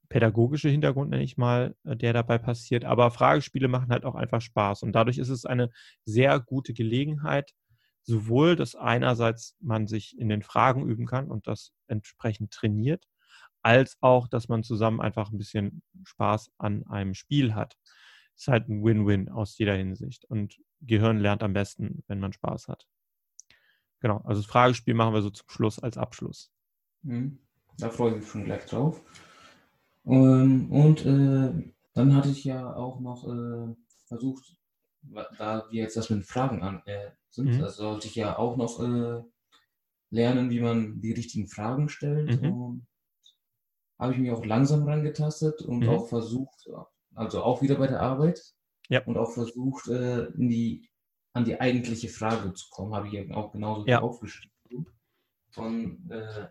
pädagogische 0.08 0.68
Hintergrund, 0.68 1.10
nenne 1.10 1.22
ich 1.22 1.36
mal, 1.36 1.74
äh, 1.84 1.96
der 1.96 2.12
dabei 2.12 2.38
passiert. 2.38 2.84
Aber 2.84 3.10
Fragespiele 3.10 3.68
machen 3.68 3.90
halt 3.90 4.04
auch 4.04 4.14
einfach 4.14 4.40
Spaß. 4.40 4.82
Und 4.82 4.92
dadurch 4.92 5.18
ist 5.18 5.28
es 5.28 5.44
eine 5.44 5.70
sehr 6.04 6.40
gute 6.40 6.72
Gelegenheit, 6.72 7.52
sowohl, 8.02 8.56
dass 8.56 8.74
einerseits 8.74 9.56
man 9.60 9.86
sich 9.86 10.18
in 10.18 10.28
den 10.28 10.42
Fragen 10.42 10.86
üben 10.88 11.06
kann 11.06 11.30
und 11.30 11.46
das 11.46 11.72
entsprechend 11.88 12.52
trainiert, 12.52 13.04
als 13.62 13.98
auch, 14.00 14.28
dass 14.28 14.48
man 14.48 14.62
zusammen 14.62 15.00
einfach 15.00 15.30
ein 15.30 15.38
bisschen 15.38 15.82
Spaß 16.04 16.52
an 16.58 16.86
einem 16.86 17.14
Spiel 17.14 17.54
hat. 17.54 17.76
Es 18.34 18.42
ist 18.42 18.48
halt 18.48 18.68
ein 18.68 18.84
Win-Win 18.84 19.28
aus 19.28 19.58
jeder 19.58 19.74
Hinsicht. 19.74 20.24
Und 20.24 20.56
Gehirn 20.80 21.18
lernt 21.18 21.42
am 21.42 21.52
besten, 21.52 22.02
wenn 22.06 22.20
man 22.20 22.32
Spaß 22.32 22.68
hat. 22.68 22.86
Genau, 24.00 24.18
also 24.18 24.40
das 24.40 24.50
Fragespiel 24.50 24.94
machen 24.94 25.12
wir 25.12 25.22
so 25.22 25.30
zum 25.30 25.48
Schluss 25.48 25.78
als 25.78 25.98
Abschluss. 25.98 26.52
Mhm. 27.02 27.40
Da 27.78 27.90
freue 27.90 28.12
ich 28.12 28.16
mich 28.18 28.28
schon 28.28 28.44
gleich 28.44 28.64
drauf. 28.66 29.02
Ähm, 30.08 30.70
und 30.70 31.04
äh, 31.04 31.72
dann 31.94 32.14
hatte 32.14 32.30
ich 32.30 32.44
ja 32.44 32.74
auch 32.74 33.00
noch 33.00 33.28
äh, 33.28 33.74
versucht, 34.06 34.56
da 35.38 35.64
wir 35.70 35.82
jetzt 35.82 35.96
das 35.96 36.10
mit 36.10 36.24
Fragen 36.24 36.62
an 36.62 36.82
äh, 36.86 37.10
sind, 37.30 37.54
mhm. 37.54 37.60
da 37.60 37.68
sollte 37.68 38.08
ich 38.08 38.14
ja 38.14 38.38
auch 38.38 38.56
noch 38.56 38.80
äh, 38.80 39.22
lernen, 40.10 40.50
wie 40.50 40.60
man 40.60 41.00
die 41.00 41.12
richtigen 41.12 41.48
Fragen 41.48 41.88
stellt. 41.88 42.40
Mhm. 42.40 42.52
Und 42.52 42.86
habe 43.98 44.12
ich 44.12 44.18
mich 44.18 44.30
auch 44.30 44.44
langsam 44.44 44.84
rangetastet 44.84 45.62
und 45.62 45.80
mhm. 45.80 45.88
auch 45.88 46.08
versucht, 46.08 46.68
also 47.14 47.42
auch 47.42 47.62
wieder 47.62 47.76
bei 47.76 47.88
der 47.88 48.00
Arbeit, 48.00 48.54
ja. 48.88 49.04
und 49.04 49.16
auch 49.16 49.32
versucht, 49.32 49.88
äh, 49.88 50.28
die, 50.34 50.88
an 51.32 51.44
die 51.44 51.60
eigentliche 51.60 52.08
Frage 52.08 52.54
zu 52.54 52.66
kommen. 52.70 52.94
Habe 52.94 53.08
ich 53.08 53.34
auch 53.34 53.52
genauso 53.52 53.86
ja. 53.86 54.00
aufgeschrieben. 54.00 54.86
Von 55.50 56.10
äh, 56.10 56.46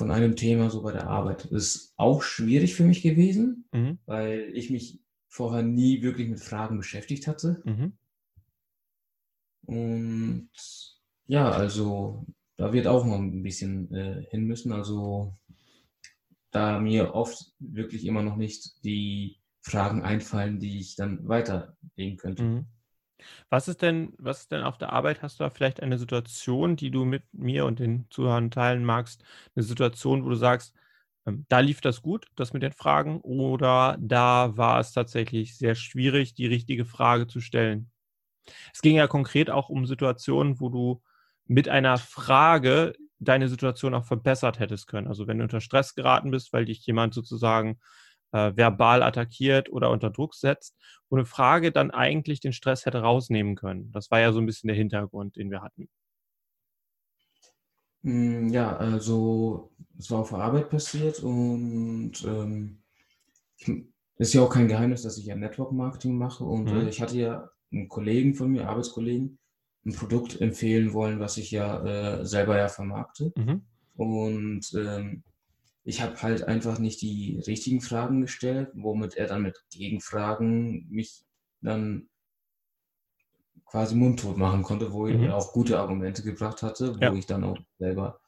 von 0.00 0.10
einem 0.10 0.34
Thema 0.34 0.70
so 0.70 0.80
bei 0.80 0.92
der 0.92 1.08
Arbeit. 1.08 1.44
Das 1.52 1.62
ist 1.62 1.92
auch 1.98 2.22
schwierig 2.22 2.74
für 2.74 2.84
mich 2.84 3.02
gewesen, 3.02 3.66
mhm. 3.70 3.98
weil 4.06 4.50
ich 4.54 4.70
mich 4.70 4.98
vorher 5.28 5.62
nie 5.62 6.00
wirklich 6.00 6.26
mit 6.30 6.40
Fragen 6.40 6.78
beschäftigt 6.78 7.26
hatte. 7.26 7.60
Mhm. 7.66 7.92
Und 9.66 10.50
ja, 11.26 11.50
also 11.50 12.24
da 12.56 12.72
wird 12.72 12.86
auch 12.86 13.04
noch 13.04 13.18
ein 13.18 13.42
bisschen 13.42 13.92
äh, 13.92 14.24
hin 14.30 14.44
müssen. 14.44 14.72
Also 14.72 15.36
da 16.50 16.80
mir 16.80 17.14
oft 17.14 17.52
wirklich 17.58 18.06
immer 18.06 18.22
noch 18.22 18.36
nicht 18.36 18.82
die 18.82 19.36
Fragen 19.60 20.00
einfallen, 20.00 20.60
die 20.60 20.80
ich 20.80 20.96
dann 20.96 21.28
weiterlegen 21.28 22.16
könnte. 22.16 22.42
Mhm. 22.42 22.66
Was 23.50 23.68
ist 23.68 23.82
denn, 23.82 24.12
was 24.18 24.40
ist 24.42 24.52
denn 24.52 24.62
auf 24.62 24.78
der 24.78 24.92
Arbeit? 24.92 25.22
Hast 25.22 25.40
du 25.40 25.44
da 25.44 25.50
vielleicht 25.50 25.82
eine 25.82 25.98
Situation, 25.98 26.76
die 26.76 26.90
du 26.90 27.04
mit 27.04 27.24
mir 27.32 27.66
und 27.66 27.78
den 27.78 28.06
Zuhörern 28.10 28.50
teilen 28.50 28.84
magst? 28.84 29.24
Eine 29.54 29.64
Situation, 29.64 30.24
wo 30.24 30.28
du 30.30 30.36
sagst, 30.36 30.74
ähm, 31.26 31.46
da 31.48 31.60
lief 31.60 31.80
das 31.80 32.02
gut, 32.02 32.26
das 32.36 32.52
mit 32.52 32.62
den 32.62 32.72
Fragen, 32.72 33.20
oder 33.20 33.96
da 34.00 34.56
war 34.56 34.80
es 34.80 34.92
tatsächlich 34.92 35.56
sehr 35.56 35.74
schwierig, 35.74 36.34
die 36.34 36.46
richtige 36.46 36.84
Frage 36.84 37.26
zu 37.26 37.40
stellen? 37.40 37.90
Es 38.74 38.82
ging 38.82 38.96
ja 38.96 39.06
konkret 39.06 39.50
auch 39.50 39.68
um 39.68 39.86
Situationen, 39.86 40.60
wo 40.60 40.68
du 40.68 41.02
mit 41.46 41.68
einer 41.68 41.98
Frage 41.98 42.94
deine 43.18 43.48
Situation 43.48 43.94
auch 43.94 44.04
verbessert 44.06 44.58
hättest 44.58 44.86
können. 44.86 45.08
Also 45.08 45.26
wenn 45.26 45.38
du 45.38 45.44
unter 45.44 45.60
Stress 45.60 45.94
geraten 45.94 46.30
bist, 46.30 46.52
weil 46.52 46.64
dich 46.64 46.84
jemand 46.86 47.14
sozusagen 47.14 47.78
äh, 48.32 48.52
verbal 48.56 49.02
attackiert 49.02 49.70
oder 49.70 49.90
unter 49.90 50.10
Druck 50.10 50.34
setzt, 50.34 50.76
wo 51.08 51.16
eine 51.16 51.26
Frage 51.26 51.72
dann 51.72 51.90
eigentlich 51.90 52.40
den 52.40 52.52
Stress 52.52 52.86
hätte 52.86 53.00
rausnehmen 53.00 53.56
können. 53.56 53.90
Das 53.92 54.10
war 54.10 54.20
ja 54.20 54.32
so 54.32 54.40
ein 54.40 54.46
bisschen 54.46 54.68
der 54.68 54.76
Hintergrund, 54.76 55.36
den 55.36 55.50
wir 55.50 55.62
hatten. 55.62 55.88
Hm, 58.02 58.48
ja, 58.48 58.76
also 58.76 59.70
es 59.98 60.10
war 60.10 60.20
auf 60.20 60.30
der 60.30 60.38
Arbeit 60.38 60.70
passiert 60.70 61.20
und 61.20 62.12
ähm, 62.24 62.82
ist 64.16 64.32
ja 64.32 64.42
auch 64.42 64.50
kein 64.50 64.68
Geheimnis, 64.68 65.02
dass 65.02 65.18
ich 65.18 65.26
ja 65.26 65.36
Network 65.36 65.72
Marketing 65.72 66.16
mache 66.16 66.44
und 66.44 66.72
mhm. 66.72 66.80
äh, 66.80 66.88
ich 66.88 67.02
hatte 67.02 67.18
ja 67.18 67.50
einen 67.72 67.88
Kollegen 67.88 68.34
von 68.34 68.50
mir, 68.50 68.68
Arbeitskollegen, 68.68 69.38
ein 69.86 69.94
Produkt 69.94 70.40
empfehlen 70.40 70.92
wollen, 70.92 71.20
was 71.20 71.36
ich 71.36 71.50
ja 71.50 72.20
äh, 72.20 72.26
selber 72.26 72.58
ja 72.58 72.68
vermarkte. 72.68 73.32
Mhm. 73.36 73.62
Und 73.96 74.72
ähm, 74.74 75.22
ich 75.84 76.02
habe 76.02 76.20
halt 76.22 76.44
einfach 76.44 76.78
nicht 76.78 77.00
die 77.00 77.40
richtigen 77.46 77.80
Fragen 77.80 78.20
gestellt, 78.20 78.70
womit 78.74 79.16
er 79.16 79.26
dann 79.26 79.42
mit 79.42 79.58
Gegenfragen 79.70 80.86
mich 80.90 81.24
dann 81.62 82.08
quasi 83.64 83.94
mundtot 83.94 84.36
machen 84.36 84.62
konnte, 84.62 84.92
wo 84.92 85.06
mhm. 85.06 85.24
er 85.24 85.36
auch 85.36 85.52
gute 85.52 85.78
Argumente 85.78 86.22
gebracht 86.22 86.62
hatte, 86.62 86.96
wo 86.96 87.00
ja. 87.00 87.14
ich 87.14 87.26
dann 87.26 87.44
auch 87.44 87.58
selber, 87.78 88.20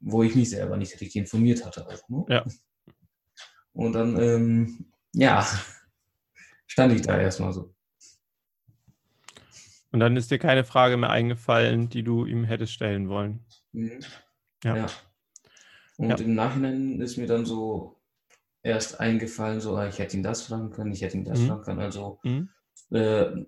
wo 0.00 0.22
ich 0.22 0.34
mich 0.34 0.50
selber 0.50 0.76
nicht 0.76 0.94
richtig 0.94 1.16
informiert 1.16 1.64
hatte. 1.64 1.86
Auch, 1.86 2.08
ne? 2.08 2.24
ja. 2.28 2.44
Und 3.74 3.92
dann, 3.94 4.20
ähm, 4.20 4.92
ja, 5.14 5.46
stand 6.66 6.92
ich 6.92 7.02
da 7.02 7.18
erstmal 7.18 7.52
so. 7.52 7.74
Und 9.92 10.00
dann 10.00 10.16
ist 10.16 10.30
dir 10.30 10.38
keine 10.38 10.64
Frage 10.64 10.96
mehr 10.96 11.10
eingefallen, 11.10 11.88
die 11.88 12.02
du 12.02 12.26
ihm 12.26 12.44
hättest 12.44 12.72
stellen 12.72 13.08
wollen. 13.08 13.44
Mhm. 13.72 14.00
Ja. 14.64 14.76
ja. 14.76 14.86
Und 16.02 16.10
ja. 16.10 16.16
im 16.16 16.34
Nachhinein 16.34 17.00
ist 17.00 17.16
mir 17.16 17.28
dann 17.28 17.46
so 17.46 18.02
erst 18.64 18.98
eingefallen, 18.98 19.60
so, 19.60 19.76
ah, 19.76 19.86
ich 19.86 20.00
hätte 20.00 20.16
ihn 20.16 20.24
das 20.24 20.42
fragen 20.42 20.70
können, 20.70 20.90
ich 20.90 21.00
hätte 21.00 21.16
ihn 21.16 21.24
das 21.24 21.38
mhm. 21.38 21.46
fragen 21.46 21.62
können. 21.62 21.80
Also 21.80 22.18
mhm. 22.24 22.48
äh, 22.90 23.44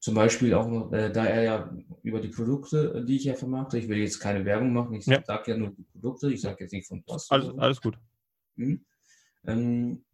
zum 0.00 0.14
Beispiel 0.14 0.54
auch 0.54 0.66
noch, 0.66 0.90
äh, 0.92 1.12
da 1.12 1.26
er 1.26 1.42
ja 1.42 1.76
über 2.02 2.20
die 2.20 2.28
Produkte, 2.28 3.04
die 3.04 3.16
ich 3.16 3.24
ja 3.24 3.34
vermarkte, 3.34 3.76
ich 3.76 3.86
will 3.86 3.98
jetzt 3.98 4.18
keine 4.18 4.46
Werbung 4.46 4.72
machen, 4.72 4.94
ich 4.94 5.04
ja. 5.04 5.22
sage 5.22 5.50
ja 5.50 5.58
nur 5.58 5.72
die 5.72 5.82
Produkte, 5.82 6.32
ich 6.32 6.40
sage 6.40 6.56
jetzt 6.60 6.72
nicht 6.72 6.88
von 6.88 7.04
was. 7.06 7.30
Alles, 7.30 7.58
alles 7.58 7.80
gut. 7.82 7.98
Mhm. 8.56 8.86
Ähm, 9.46 10.06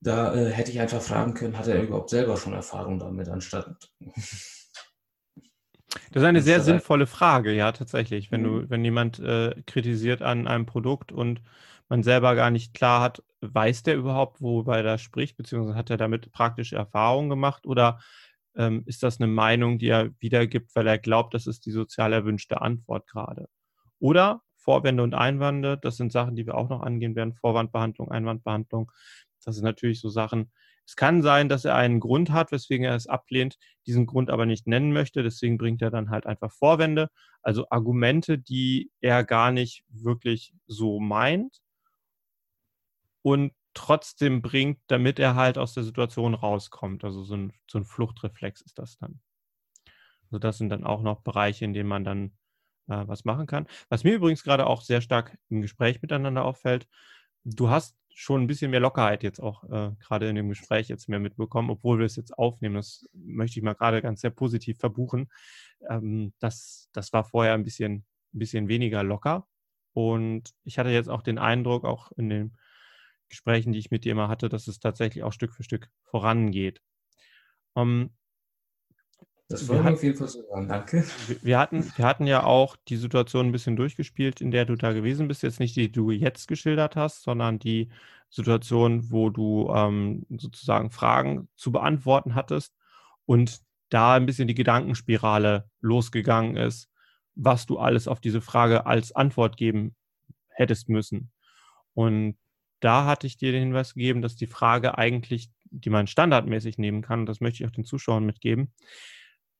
da 0.00 0.34
äh, 0.34 0.50
hätte 0.50 0.70
ich 0.70 0.80
einfach 0.80 1.02
fragen 1.02 1.34
können, 1.34 1.58
hat 1.58 1.66
er 1.66 1.82
überhaupt 1.82 2.08
selber 2.08 2.38
schon 2.38 2.54
Erfahrung 2.54 2.98
damit, 2.98 3.28
anstatt 3.28 3.92
das 6.12 6.22
ist 6.22 6.28
eine 6.28 6.42
sehr 6.42 6.60
sinnvolle 6.60 7.06
Frage, 7.06 7.52
ja, 7.52 7.72
tatsächlich. 7.72 8.30
Wenn 8.30 8.44
du, 8.44 8.50
mhm. 8.50 8.70
wenn 8.70 8.84
jemand 8.84 9.18
äh, 9.18 9.54
kritisiert 9.66 10.22
an 10.22 10.46
einem 10.46 10.66
Produkt 10.66 11.12
und 11.12 11.42
man 11.88 12.02
selber 12.02 12.34
gar 12.34 12.50
nicht 12.50 12.74
klar 12.74 13.00
hat, 13.00 13.22
weiß 13.40 13.82
der 13.84 13.96
überhaupt, 13.96 14.40
worüber 14.40 14.78
er 14.78 14.98
spricht, 14.98 15.36
beziehungsweise 15.36 15.76
hat 15.76 15.90
er 15.90 15.96
damit 15.96 16.32
praktische 16.32 16.76
Erfahrungen 16.76 17.28
gemacht 17.28 17.66
oder 17.66 18.00
ähm, 18.56 18.82
ist 18.86 19.02
das 19.02 19.20
eine 19.20 19.28
Meinung, 19.28 19.78
die 19.78 19.88
er 19.88 20.10
wiedergibt, 20.18 20.74
weil 20.74 20.86
er 20.86 20.98
glaubt, 20.98 21.34
das 21.34 21.46
ist 21.46 21.66
die 21.66 21.70
sozial 21.70 22.12
erwünschte 22.12 22.60
Antwort 22.60 23.06
gerade? 23.06 23.48
Oder 23.98 24.42
Vorwände 24.56 25.02
und 25.02 25.14
Einwände, 25.14 25.78
das 25.78 25.96
sind 25.96 26.10
Sachen, 26.10 26.34
die 26.34 26.46
wir 26.46 26.56
auch 26.56 26.68
noch 26.68 26.82
angehen 26.82 27.14
werden, 27.14 27.34
Vorwandbehandlung, 27.34 28.10
Einwandbehandlung. 28.10 28.90
Das 29.44 29.54
sind 29.54 29.64
natürlich 29.64 30.00
so 30.00 30.08
Sachen, 30.08 30.50
Es 30.86 30.96
kann 30.96 31.22
sein, 31.22 31.48
dass 31.48 31.64
er 31.64 31.74
einen 31.74 32.00
Grund 32.00 32.30
hat, 32.30 32.52
weswegen 32.52 32.84
er 32.84 32.94
es 32.94 33.06
ablehnt, 33.06 33.58
diesen 33.86 34.06
Grund 34.06 34.30
aber 34.30 34.46
nicht 34.46 34.66
nennen 34.66 34.92
möchte. 34.92 35.22
Deswegen 35.22 35.58
bringt 35.58 35.82
er 35.82 35.90
dann 35.90 36.10
halt 36.10 36.26
einfach 36.26 36.52
Vorwände, 36.52 37.10
also 37.42 37.66
Argumente, 37.70 38.38
die 38.38 38.90
er 39.00 39.24
gar 39.24 39.50
nicht 39.50 39.84
wirklich 39.88 40.54
so 40.66 41.00
meint 41.00 41.60
und 43.22 43.52
trotzdem 43.74 44.40
bringt, 44.40 44.78
damit 44.86 45.18
er 45.18 45.34
halt 45.34 45.58
aus 45.58 45.74
der 45.74 45.82
Situation 45.82 46.34
rauskommt. 46.34 47.04
Also 47.04 47.24
so 47.24 47.34
ein, 47.36 47.52
so 47.68 47.78
ein 47.78 47.84
Fluchtreflex 47.84 48.62
ist 48.62 48.78
das 48.78 48.96
dann. 48.98 49.20
Also 50.24 50.38
das 50.38 50.58
sind 50.58 50.70
dann 50.70 50.84
auch 50.84 51.02
noch 51.02 51.20
Bereiche, 51.22 51.64
in 51.64 51.72
denen 51.72 51.88
man 51.88 52.04
dann 52.04 52.32
äh, 52.88 53.06
was 53.06 53.24
machen 53.24 53.46
kann. 53.46 53.66
Was 53.88 54.04
mir 54.04 54.14
übrigens 54.14 54.42
gerade 54.42 54.66
auch 54.66 54.82
sehr 54.82 55.00
stark 55.00 55.36
im 55.48 55.60
Gespräch 55.62 56.02
miteinander 56.02 56.44
auffällt, 56.44 56.88
du 57.44 57.68
hast 57.70 57.96
schon 58.18 58.42
ein 58.42 58.46
bisschen 58.46 58.70
mehr 58.70 58.80
Lockerheit 58.80 59.22
jetzt 59.22 59.40
auch 59.40 59.64
äh, 59.64 59.90
gerade 60.00 60.26
in 60.30 60.36
dem 60.36 60.48
Gespräch 60.48 60.88
jetzt 60.88 61.06
mehr 61.06 61.18
mitbekommen, 61.18 61.68
obwohl 61.68 61.98
wir 61.98 62.06
es 62.06 62.16
jetzt 62.16 62.36
aufnehmen. 62.38 62.74
Das 62.74 63.06
möchte 63.12 63.58
ich 63.58 63.62
mal 63.62 63.74
gerade 63.74 64.00
ganz 64.00 64.22
sehr 64.22 64.30
positiv 64.30 64.78
verbuchen. 64.78 65.30
Ähm, 65.90 66.32
das, 66.38 66.88
das 66.94 67.12
war 67.12 67.24
vorher 67.24 67.52
ein 67.52 67.62
bisschen, 67.62 68.06
ein 68.32 68.38
bisschen 68.38 68.68
weniger 68.68 69.02
locker. 69.02 69.46
Und 69.92 70.54
ich 70.64 70.78
hatte 70.78 70.88
jetzt 70.88 71.10
auch 71.10 71.20
den 71.20 71.36
Eindruck, 71.36 71.84
auch 71.84 72.10
in 72.12 72.30
den 72.30 72.56
Gesprächen, 73.28 73.72
die 73.72 73.80
ich 73.80 73.90
mit 73.90 74.06
dir 74.06 74.12
immer 74.12 74.28
hatte, 74.28 74.48
dass 74.48 74.66
es 74.66 74.80
tatsächlich 74.80 75.22
auch 75.22 75.34
Stück 75.34 75.52
für 75.52 75.62
Stück 75.62 75.90
vorangeht. 76.04 76.80
Ähm, 77.76 78.14
das 79.48 79.68
wir 79.68 79.84
auf 79.84 80.02
jeden 80.02 80.16
Fall 80.16 80.28
so 80.28 80.42
sagen, 80.42 80.68
danke. 80.68 81.04
Wir 81.42 81.58
hatten, 81.58 81.92
wir 81.96 82.04
hatten 82.04 82.26
ja 82.26 82.42
auch 82.42 82.76
die 82.88 82.96
Situation 82.96 83.46
ein 83.46 83.52
bisschen 83.52 83.76
durchgespielt, 83.76 84.40
in 84.40 84.50
der 84.50 84.64
du 84.64 84.74
da 84.74 84.92
gewesen 84.92 85.28
bist. 85.28 85.42
Jetzt 85.42 85.60
nicht 85.60 85.76
die, 85.76 85.82
die 85.82 85.92
du 85.92 86.10
jetzt 86.10 86.48
geschildert 86.48 86.96
hast, 86.96 87.22
sondern 87.22 87.58
die 87.58 87.90
Situation, 88.28 89.10
wo 89.10 89.30
du 89.30 89.70
ähm, 89.72 90.26
sozusagen 90.36 90.90
Fragen 90.90 91.48
zu 91.54 91.70
beantworten 91.70 92.34
hattest 92.34 92.74
und 93.24 93.60
da 93.88 94.14
ein 94.14 94.26
bisschen 94.26 94.48
die 94.48 94.54
Gedankenspirale 94.54 95.70
losgegangen 95.80 96.56
ist, 96.56 96.90
was 97.36 97.66
du 97.66 97.78
alles 97.78 98.08
auf 98.08 98.20
diese 98.20 98.40
Frage 98.40 98.86
als 98.86 99.12
Antwort 99.12 99.56
geben 99.56 99.94
hättest 100.48 100.88
müssen. 100.88 101.30
Und 101.94 102.36
da 102.80 103.04
hatte 103.06 103.26
ich 103.26 103.36
dir 103.36 103.52
den 103.52 103.62
Hinweis 103.62 103.94
gegeben, 103.94 104.22
dass 104.22 104.34
die 104.34 104.48
Frage 104.48 104.98
eigentlich, 104.98 105.50
die 105.70 105.90
man 105.90 106.06
standardmäßig 106.08 106.78
nehmen 106.78 107.02
kann, 107.02 107.20
und 107.20 107.26
das 107.26 107.40
möchte 107.40 107.62
ich 107.62 107.68
auch 107.68 107.74
den 107.74 107.84
Zuschauern 107.84 108.26
mitgeben, 108.26 108.72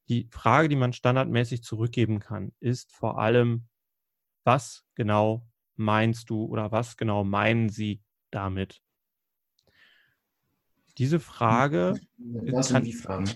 die 0.08 0.28
Frage, 0.30 0.68
die 0.68 0.76
man 0.76 0.92
standardmäßig 0.92 1.62
zurückgeben 1.62 2.20
kann, 2.20 2.52
ist 2.60 2.92
vor 2.92 3.18
allem, 3.18 3.66
was 4.44 4.84
genau 4.94 5.46
meinst 5.74 6.30
du 6.30 6.44
oder 6.44 6.72
was 6.72 6.96
genau 6.96 7.24
meinen 7.24 7.68
sie 7.68 8.02
damit? 8.30 8.80
Diese 10.98 11.20
Frage. 11.20 11.94
Was 12.18 12.70
kann, 12.70 12.84
die 12.84 12.92
Fragen? 12.92 13.30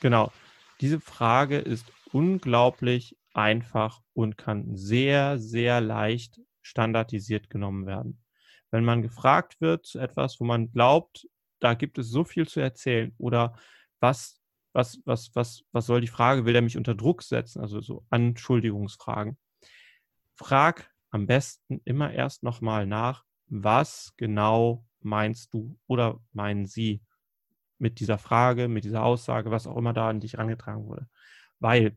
Genau. 0.00 0.32
Diese 0.80 1.00
Frage 1.00 1.58
ist 1.58 1.86
unglaublich 2.12 3.18
einfach 3.34 4.02
und 4.14 4.38
kann 4.38 4.76
sehr, 4.76 5.38
sehr 5.38 5.80
leicht 5.80 6.40
standardisiert 6.62 7.50
genommen 7.50 7.86
werden. 7.86 8.22
Wenn 8.70 8.84
man 8.84 9.02
gefragt 9.02 9.60
wird 9.60 9.84
zu 9.86 9.98
etwas, 9.98 10.40
wo 10.40 10.44
man 10.44 10.72
glaubt, 10.72 11.28
da 11.60 11.74
gibt 11.74 11.98
es 11.98 12.08
so 12.08 12.24
viel 12.24 12.48
zu 12.48 12.60
erzählen 12.60 13.14
oder 13.18 13.56
was 14.00 14.40
was, 14.74 15.00
was, 15.04 15.34
was, 15.34 15.64
was 15.72 15.86
soll 15.86 16.00
die 16.00 16.08
Frage? 16.08 16.44
Will 16.44 16.54
er 16.54 16.62
mich 16.62 16.76
unter 16.76 16.94
Druck 16.94 17.22
setzen? 17.22 17.60
Also 17.60 17.80
so 17.80 18.04
Anschuldigungsfragen. 18.10 19.38
Frag 20.34 20.90
am 21.10 21.26
besten 21.26 21.80
immer 21.84 22.12
erst 22.12 22.42
nochmal 22.42 22.86
nach, 22.86 23.24
was 23.46 24.14
genau 24.16 24.84
meinst 25.00 25.54
du 25.54 25.78
oder 25.86 26.20
meinen 26.32 26.66
sie 26.66 27.02
mit 27.78 28.00
dieser 28.00 28.18
Frage, 28.18 28.66
mit 28.66 28.84
dieser 28.84 29.04
Aussage, 29.04 29.50
was 29.50 29.66
auch 29.66 29.76
immer 29.76 29.92
da 29.92 30.08
an 30.08 30.20
dich 30.20 30.38
angetragen 30.38 30.86
wurde. 30.86 31.08
Weil 31.60 31.96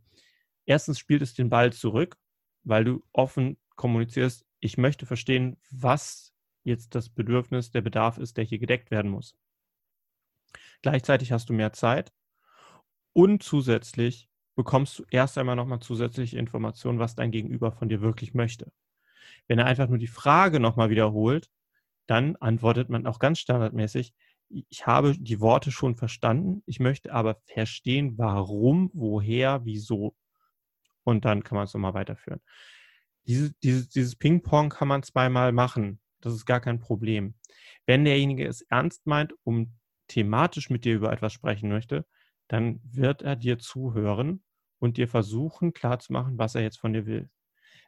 erstens 0.65 0.99
spielt 0.99 1.23
es 1.23 1.33
den 1.33 1.49
Ball 1.49 1.73
zurück, 1.73 2.17
weil 2.63 2.83
du 2.83 3.03
offen 3.11 3.57
kommunizierst, 3.75 4.45
ich 4.59 4.77
möchte 4.77 5.05
verstehen, 5.05 5.57
was 5.71 6.33
jetzt 6.63 6.93
das 6.93 7.09
Bedürfnis, 7.09 7.71
der 7.71 7.81
Bedarf 7.81 8.17
ist, 8.17 8.37
der 8.37 8.43
hier 8.43 8.59
gedeckt 8.59 8.91
werden 8.91 9.09
muss. 9.09 9.35
Gleichzeitig 10.81 11.31
hast 11.31 11.49
du 11.49 11.53
mehr 11.53 11.73
Zeit, 11.73 12.11
und 13.17 13.41
zusätzlich 13.41 14.29
bekommst 14.55 14.99
du 14.99 15.03
erst 15.09 15.39
einmal 15.39 15.55
nochmal 15.55 15.79
zusätzliche 15.79 16.37
Informationen, 16.37 16.99
was 16.99 17.15
dein 17.15 17.31
Gegenüber 17.31 17.71
von 17.71 17.89
dir 17.89 17.99
wirklich 17.99 18.35
möchte. 18.35 18.71
Wenn 19.47 19.57
er 19.57 19.65
einfach 19.65 19.87
nur 19.87 19.97
die 19.97 20.05
Frage 20.05 20.59
nochmal 20.59 20.91
wiederholt, 20.91 21.49
dann 22.05 22.35
antwortet 22.35 22.89
man 22.89 23.07
auch 23.07 23.17
ganz 23.17 23.39
standardmäßig, 23.39 24.13
ich 24.49 24.85
habe 24.85 25.15
die 25.17 25.39
Worte 25.39 25.71
schon 25.71 25.95
verstanden, 25.95 26.61
ich 26.67 26.79
möchte 26.79 27.11
aber 27.11 27.41
verstehen, 27.47 28.19
warum, 28.19 28.91
woher, 28.93 29.65
wieso. 29.65 30.15
Und 31.03 31.25
dann 31.25 31.43
kann 31.43 31.55
man 31.55 31.65
es 31.65 31.73
nochmal 31.73 31.95
weiterführen. 31.95 32.39
Diese, 33.25 33.51
dieses, 33.63 33.89
dieses 33.89 34.15
Ping-Pong 34.15 34.69
kann 34.69 34.87
man 34.87 35.01
zweimal 35.01 35.53
machen. 35.53 35.99
Das 36.21 36.35
ist 36.35 36.45
gar 36.45 36.59
kein 36.59 36.79
Problem. 36.79 37.33
Wenn 37.87 38.05
derjenige 38.05 38.45
es 38.45 38.61
ernst 38.61 39.07
meint, 39.07 39.33
um 39.43 39.73
thematisch 40.07 40.69
mit 40.69 40.85
dir 40.85 40.93
über 40.93 41.11
etwas 41.11 41.33
sprechen 41.33 41.69
möchte, 41.69 42.05
dann 42.47 42.79
wird 42.83 43.21
er 43.21 43.35
dir 43.35 43.59
zuhören 43.59 44.43
und 44.79 44.97
dir 44.97 45.07
versuchen 45.07 45.73
klarzumachen, 45.73 46.37
was 46.37 46.55
er 46.55 46.61
jetzt 46.61 46.79
von 46.79 46.93
dir 46.93 47.05
will. 47.05 47.29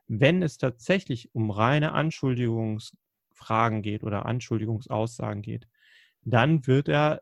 Wenn 0.07 0.41
es 0.41 0.57
tatsächlich 0.57 1.33
um 1.35 1.51
reine 1.51 1.93
Anschuldigungsfragen 1.93 3.81
geht 3.81 4.03
oder 4.03 4.25
Anschuldigungsaussagen 4.25 5.41
geht, 5.41 5.67
dann 6.23 6.65
wird 6.67 6.89
er 6.89 7.21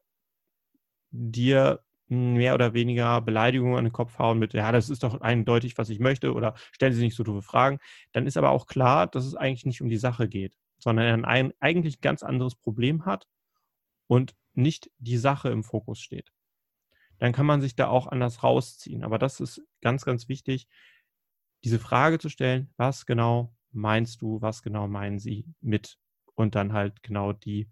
dir 1.11 1.83
mehr 2.09 2.53
oder 2.53 2.73
weniger 2.73 3.21
Beleidigungen 3.21 3.77
an 3.77 3.85
den 3.85 3.93
Kopf 3.93 4.17
hauen 4.17 4.39
mit, 4.39 4.53
ja, 4.53 4.71
das 4.71 4.89
ist 4.89 5.03
doch 5.03 5.19
eindeutig, 5.19 5.77
was 5.77 5.89
ich 5.89 5.99
möchte 5.99 6.33
oder 6.33 6.55
stellen 6.71 6.93
Sie 6.93 7.03
nicht 7.03 7.15
so 7.15 7.23
doofe 7.23 7.41
Fragen. 7.41 7.79
Dann 8.13 8.25
ist 8.27 8.37
aber 8.37 8.51
auch 8.51 8.65
klar, 8.67 9.07
dass 9.07 9.25
es 9.25 9.35
eigentlich 9.35 9.65
nicht 9.65 9.81
um 9.81 9.89
die 9.89 9.97
Sache 9.97 10.29
geht, 10.29 10.55
sondern 10.79 11.05
er 11.05 11.27
ein 11.27 11.53
eigentlich 11.59 11.99
ganz 11.99 12.23
anderes 12.23 12.55
Problem 12.55 13.05
hat 13.05 13.27
und 14.07 14.35
nicht 14.53 14.89
die 14.99 15.17
Sache 15.17 15.49
im 15.49 15.63
Fokus 15.63 15.99
steht 15.99 16.31
dann 17.19 17.33
kann 17.33 17.45
man 17.45 17.61
sich 17.61 17.75
da 17.75 17.87
auch 17.87 18.07
anders 18.07 18.43
rausziehen. 18.43 19.03
Aber 19.03 19.17
das 19.17 19.39
ist 19.39 19.61
ganz, 19.81 20.05
ganz 20.05 20.27
wichtig, 20.29 20.67
diese 21.63 21.79
Frage 21.79 22.19
zu 22.19 22.29
stellen, 22.29 22.73
was 22.77 23.05
genau 23.05 23.53
meinst 23.71 24.21
du, 24.21 24.41
was 24.41 24.61
genau 24.61 24.87
meinen 24.87 25.19
sie 25.19 25.45
mit? 25.61 25.97
Und 26.35 26.55
dann 26.55 26.73
halt 26.73 27.01
genau 27.01 27.33
die 27.33 27.69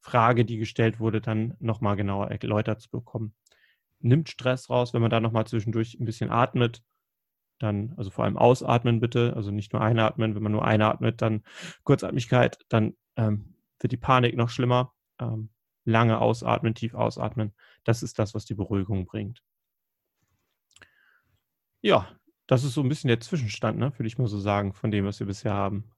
Frage, 0.00 0.44
die 0.44 0.56
gestellt 0.56 1.00
wurde, 1.00 1.20
dann 1.20 1.54
nochmal 1.58 1.96
genauer 1.96 2.30
erläutert 2.30 2.80
zu 2.80 2.90
bekommen. 2.90 3.34
Nimmt 4.00 4.28
Stress 4.28 4.70
raus, 4.70 4.94
wenn 4.94 5.02
man 5.02 5.10
da 5.10 5.20
nochmal 5.20 5.46
zwischendurch 5.46 5.98
ein 5.98 6.04
bisschen 6.04 6.30
atmet, 6.30 6.82
dann, 7.58 7.94
also 7.96 8.10
vor 8.10 8.24
allem 8.24 8.36
ausatmen 8.36 9.00
bitte, 9.00 9.34
also 9.34 9.50
nicht 9.50 9.72
nur 9.72 9.82
einatmen, 9.82 10.34
wenn 10.34 10.42
man 10.42 10.52
nur 10.52 10.64
einatmet, 10.64 11.22
dann 11.22 11.42
Kurzatmigkeit, 11.84 12.58
dann 12.68 12.94
ähm, 13.16 13.56
wird 13.80 13.92
die 13.92 13.96
Panik 13.96 14.36
noch 14.36 14.50
schlimmer. 14.50 14.94
Ähm, 15.18 15.50
lange 15.84 16.20
ausatmen, 16.20 16.74
tief 16.74 16.94
ausatmen. 16.94 17.54
Das 17.86 18.02
ist 18.02 18.18
das, 18.18 18.34
was 18.34 18.44
die 18.44 18.54
Beruhigung 18.54 19.06
bringt. 19.06 19.44
Ja, 21.82 22.08
das 22.48 22.64
ist 22.64 22.74
so 22.74 22.82
ein 22.82 22.88
bisschen 22.88 23.06
der 23.06 23.20
Zwischenstand, 23.20 23.78
ne, 23.78 23.96
würde 23.96 24.08
ich 24.08 24.18
mal 24.18 24.26
so 24.26 24.40
sagen, 24.40 24.72
von 24.72 24.90
dem, 24.90 25.04
was 25.04 25.20
wir 25.20 25.26
bisher 25.26 25.52
haben. 25.52 25.88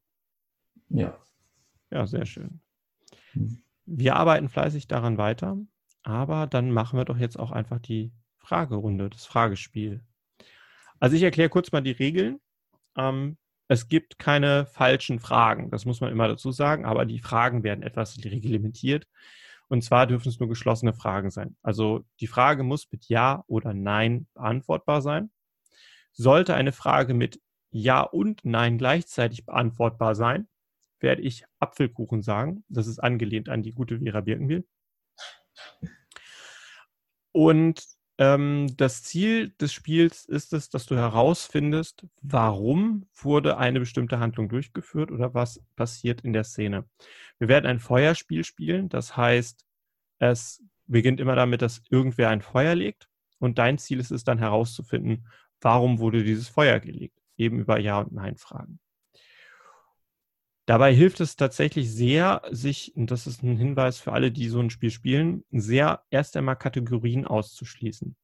Ja. 0.91 1.19
Ja, 1.91 2.07
sehr 2.07 2.27
schön. 2.27 2.61
Hm. 3.33 3.63
Wir 3.87 4.17
arbeiten 4.17 4.51
fleißig 4.51 4.87
daran 4.87 5.17
weiter, 5.17 5.57
aber 6.03 6.47
dann 6.47 6.71
machen 6.71 6.99
wir 6.99 7.07
doch 7.07 7.17
jetzt 7.17 7.39
auch 7.39 7.53
einfach 7.53 7.79
die 7.79 8.13
Fragerunde, 8.37 9.09
das 9.09 9.25
Fragespiel. 9.25 10.05
Also 11.01 11.17
ich 11.17 11.23
erkläre 11.23 11.49
kurz 11.49 11.73
mal 11.73 11.81
die 11.81 11.93
Regeln. 11.93 12.39
Ähm, 12.97 13.39
es 13.67 13.89
gibt 13.89 14.19
keine 14.19 14.67
falschen 14.67 15.21
Fragen, 15.21 15.71
das 15.71 15.87
muss 15.87 16.03
man 16.03 16.13
immer 16.13 16.29
dazu 16.29 16.53
sagen, 16.53 16.85
aber 16.85 17.07
die 17.07 17.19
Fragen 17.19 17.63
werden 17.63 17.83
etwas 17.83 18.23
reglementiert. 18.23 19.07
Und 19.69 19.83
zwar 19.83 20.07
dürfen 20.07 20.29
es 20.29 20.41
nur 20.41 20.49
geschlossene 20.49 20.95
Fragen 20.95 21.31
sein. 21.31 21.57
Also 21.63 22.05
die 22.21 22.27
Frage 22.27 22.63
muss 22.63 22.91
mit 22.91 23.09
Ja 23.09 23.45
oder 23.47 23.75
Nein 23.75 24.27
beantwortbar 24.35 25.03
sein. 25.03 25.31
Sollte 26.13 26.55
eine 26.55 26.73
Frage 26.73 27.15
mit 27.15 27.41
Ja 27.71 28.01
und 28.03 28.45
Nein 28.45 28.79
gleichzeitig 28.79 29.45
beantwortbar 29.45 30.15
sein, 30.15 30.49
werde 31.01 31.23
ich 31.23 31.45
Apfelkuchen 31.61 32.23
sagen. 32.23 32.65
Das 32.69 32.87
ist 32.87 32.99
angelehnt 32.99 33.49
an 33.49 33.63
die 33.63 33.73
gute 33.73 34.01
Vera 34.01 34.23
Birkenbiel. 34.23 34.67
Und 37.33 37.98
ähm, 38.19 38.67
das 38.77 39.05
Ziel 39.05 39.51
des 39.61 39.73
Spiels 39.73 40.25
ist 40.25 40.53
es, 40.53 40.71
dass 40.71 40.87
du 40.87 40.97
herausfindest, 40.97 42.07
warum 42.21 43.07
wurde 43.15 43.59
eine 43.59 43.81
bestimmte 43.81 44.19
Handlung 44.19 44.49
durchgeführt 44.49 45.13
oder 45.13 45.35
was 45.35 45.63
passiert 45.77 46.23
in 46.23 46.33
der 46.33 46.45
Szene. 46.45 46.85
Wir 47.39 47.49
werden 47.49 47.67
ein 47.67 47.79
Feuerspiel 47.79 48.45
spielen, 48.45 48.89
das 48.89 49.17
heißt, 49.17 49.65
es 50.19 50.63
beginnt 50.87 51.21
immer 51.21 51.37
damit, 51.37 51.63
dass 51.63 51.83
irgendwer 51.91 52.31
ein 52.31 52.43
Feuer 52.43 52.75
legt 52.75 53.09
und 53.39 53.59
dein 53.59 53.79
Ziel 53.79 54.01
ist 54.01 54.11
es 54.11 54.25
dann 54.25 54.39
herauszufinden, 54.39 55.29
warum 55.61 56.01
wurde 56.01 56.25
dieses 56.25 56.49
Feuer 56.49 56.81
gelegt. 56.81 57.19
Eben 57.37 57.61
über 57.61 57.79
Ja 57.79 58.01
und 58.01 58.13
Nein 58.13 58.37
Fragen. 58.37 58.81
Dabei 60.69 60.95
hilft 60.95 61.21
es 61.21 61.37
tatsächlich 61.37 61.91
sehr, 61.95 62.43
sich, 62.51 62.95
und 62.95 63.11
das 63.11 63.27
ist 63.27 63.43
ein 63.43 63.57
Hinweis 63.57 63.99
für 64.01 64.13
alle, 64.13 64.31
die 64.31 64.49
so 64.49 64.61
ein 64.61 64.69
Spiel 64.69 64.91
spielen, 64.91 65.43
sehr 65.51 66.03
erst 66.11 66.37
einmal 66.37 66.57
Kategorien 66.57 67.27
auszuschließen. 67.27 68.17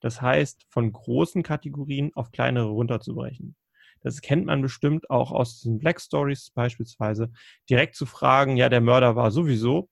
Das 0.00 0.20
heißt, 0.20 0.66
von 0.70 0.92
großen 0.92 1.44
Kategorien 1.44 2.10
auf 2.14 2.32
kleinere 2.32 2.66
runterzubrechen. 2.66 3.54
Das 4.00 4.22
kennt 4.22 4.44
man 4.46 4.60
bestimmt 4.60 5.08
auch 5.08 5.30
aus 5.30 5.60
den 5.62 5.78
Black 5.78 6.00
Stories 6.00 6.50
beispielsweise. 6.50 7.30
Direkt 7.70 7.94
zu 7.94 8.06
fragen, 8.06 8.56
ja, 8.56 8.68
der 8.68 8.80
Mörder 8.80 9.14
war 9.16 9.30
sowieso, 9.30 9.88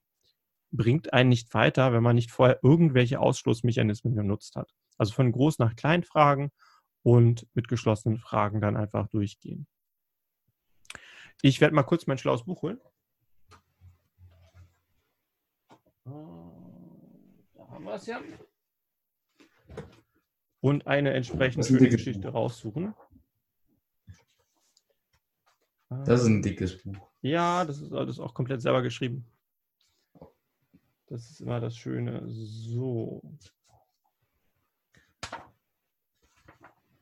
bringt 0.72 1.12
einen 1.14 1.30
nicht 1.30 1.54
weiter, 1.54 1.92
wenn 1.92 2.02
man 2.02 2.16
nicht 2.16 2.32
vorher 2.32 2.60
irgendwelche 2.62 3.20
Ausschlussmechanismen 3.20 4.16
genutzt 4.16 4.56
hat. 4.56 4.70
Also 4.98 5.14
von 5.14 5.32
groß 5.32 5.58
nach 5.60 5.76
klein 5.76 6.04
fragen 6.04 6.50
und 7.02 7.46
mit 7.54 7.68
geschlossenen 7.68 8.18
Fragen 8.18 8.60
dann 8.60 8.76
einfach 8.76 9.08
durchgehen. 9.08 9.66
Ich 11.44 11.60
werde 11.60 11.74
mal 11.74 11.82
kurz 11.82 12.06
mein 12.06 12.18
schlaues 12.18 12.44
Buch 12.44 12.62
holen. 12.62 12.80
Da 16.04 16.12
haben 17.68 17.84
wir 17.84 17.94
es 17.94 18.06
ja. 18.06 18.20
Und 20.60 20.86
eine 20.86 21.12
entsprechend 21.12 21.66
schöne 21.66 21.88
Geschichte 21.88 22.28
Buch. 22.28 22.34
raussuchen. 22.34 22.94
Das 25.88 26.20
ist 26.20 26.28
ein 26.28 26.42
dickes 26.42 26.80
Buch. 26.80 27.10
Ja, 27.22 27.64
das 27.64 27.80
ist 27.80 27.92
alles 27.92 28.20
auch 28.20 28.34
komplett 28.34 28.62
selber 28.62 28.82
geschrieben. 28.82 29.26
Das 31.06 31.28
ist 31.28 31.40
immer 31.40 31.58
das 31.58 31.76
Schöne. 31.76 32.22
So. 32.28 33.20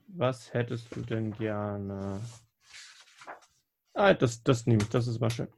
Was 0.07 0.55
hättest 0.55 0.97
du 0.97 1.03
denn 1.03 1.33
gerne? 1.33 2.23
Ah, 3.95 4.15
das, 4.15 4.43
das 4.43 4.67
nehme 4.67 4.83
ich, 4.83 4.89
das 4.89 5.07
ist 5.07 5.21
mal 5.21 5.31
schön. 5.31 5.49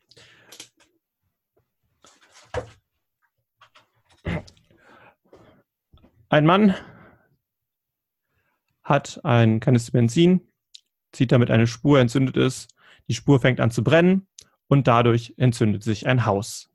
Ein 6.28 6.46
Mann 6.46 6.74
hat 8.82 9.20
ein 9.22 9.60
Kanister 9.60 9.92
Benzin, 9.92 10.48
zieht 11.12 11.30
damit 11.30 11.50
eine 11.50 11.66
Spur, 11.66 12.00
entzündet 12.00 12.36
es, 12.38 12.68
die 13.08 13.14
Spur 13.14 13.38
fängt 13.38 13.60
an 13.60 13.70
zu 13.70 13.84
brennen 13.84 14.26
und 14.66 14.88
dadurch 14.88 15.34
entzündet 15.36 15.82
sich 15.82 16.06
ein 16.06 16.24
Haus. 16.24 16.70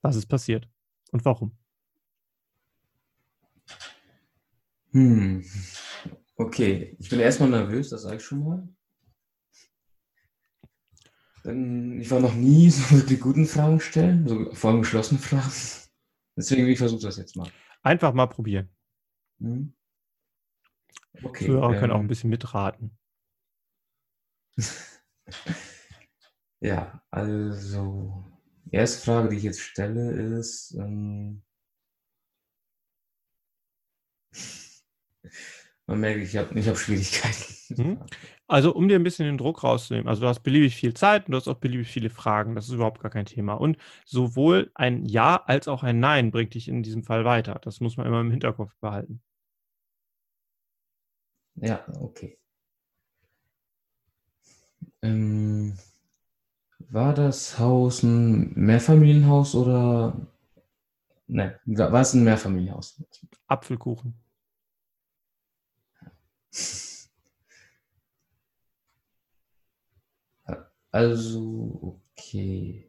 Was 0.00 0.16
ist 0.16 0.26
passiert 0.26 0.68
und 1.10 1.24
warum? 1.24 1.56
Hm. 4.92 5.44
Okay, 6.36 6.96
ich 6.98 7.08
bin 7.10 7.20
erstmal 7.20 7.50
nervös, 7.50 7.90
das 7.90 8.02
sage 8.02 8.16
ich 8.16 8.24
schon 8.24 8.42
mal. 8.42 8.68
Ich 11.44 12.10
war 12.10 12.20
noch 12.20 12.34
nie 12.34 12.70
so 12.70 13.00
die 13.06 13.18
guten 13.18 13.46
Fragen 13.46 13.80
stellen, 13.80 14.28
so 14.28 14.52
vor 14.54 14.70
allem 14.70 14.82
geschlossene 14.82 15.18
Fragen. 15.18 15.50
Deswegen, 16.36 16.68
ich 16.68 16.78
versuche 16.78 17.02
das 17.02 17.16
jetzt 17.16 17.36
mal. 17.36 17.48
Einfach 17.82 18.12
mal 18.12 18.26
probieren. 18.26 18.68
Hm. 19.40 19.74
Okay. 21.22 21.46
Zuhörer 21.46 21.72
ähm, 21.74 21.80
können 21.80 21.92
auch 21.92 22.00
ein 22.00 22.06
bisschen 22.06 22.30
mitraten. 22.30 22.96
ja, 26.60 27.02
also, 27.10 28.24
die 28.66 28.76
erste 28.76 29.04
Frage, 29.04 29.30
die 29.30 29.36
ich 29.36 29.42
jetzt 29.42 29.60
stelle, 29.60 30.12
ist, 30.38 30.74
ähm, 30.78 31.42
man 35.86 36.00
merkt, 36.00 36.22
ich 36.22 36.36
habe 36.36 36.58
ich 36.58 36.68
hab 36.68 36.78
Schwierigkeiten. 36.78 37.54
Mhm. 37.76 38.04
Also, 38.52 38.74
um 38.74 38.86
dir 38.86 38.96
ein 38.96 39.02
bisschen 39.02 39.24
den 39.24 39.38
Druck 39.38 39.64
rauszunehmen, 39.64 40.08
also 40.08 40.20
du 40.20 40.28
hast 40.28 40.40
beliebig 40.40 40.76
viel 40.76 40.92
Zeit 40.92 41.24
und 41.26 41.32
du 41.32 41.38
hast 41.38 41.48
auch 41.48 41.56
beliebig 41.56 41.88
viele 41.88 42.10
Fragen, 42.10 42.54
das 42.54 42.66
ist 42.68 42.74
überhaupt 42.74 43.00
gar 43.00 43.10
kein 43.10 43.24
Thema. 43.24 43.54
Und 43.54 43.78
sowohl 44.04 44.70
ein 44.74 45.06
Ja 45.06 45.36
als 45.46 45.68
auch 45.68 45.82
ein 45.82 46.00
Nein 46.00 46.30
bringt 46.30 46.52
dich 46.52 46.68
in 46.68 46.82
diesem 46.82 47.02
Fall 47.02 47.24
weiter. 47.24 47.58
Das 47.62 47.80
muss 47.80 47.96
man 47.96 48.06
immer 48.06 48.20
im 48.20 48.30
Hinterkopf 48.30 48.76
behalten. 48.78 49.22
Ja, 51.54 51.82
okay. 51.98 52.38
Ähm, 55.00 55.78
war 56.90 57.14
das 57.14 57.58
Haus 57.58 58.02
ein 58.02 58.52
Mehrfamilienhaus 58.54 59.54
oder 59.54 60.14
Nein, 61.26 61.54
war 61.64 62.02
es 62.02 62.12
ein 62.12 62.22
Mehrfamilienhaus? 62.22 63.02
Apfelkuchen. 63.46 64.14
Also, 70.92 71.98
okay. 72.12 72.86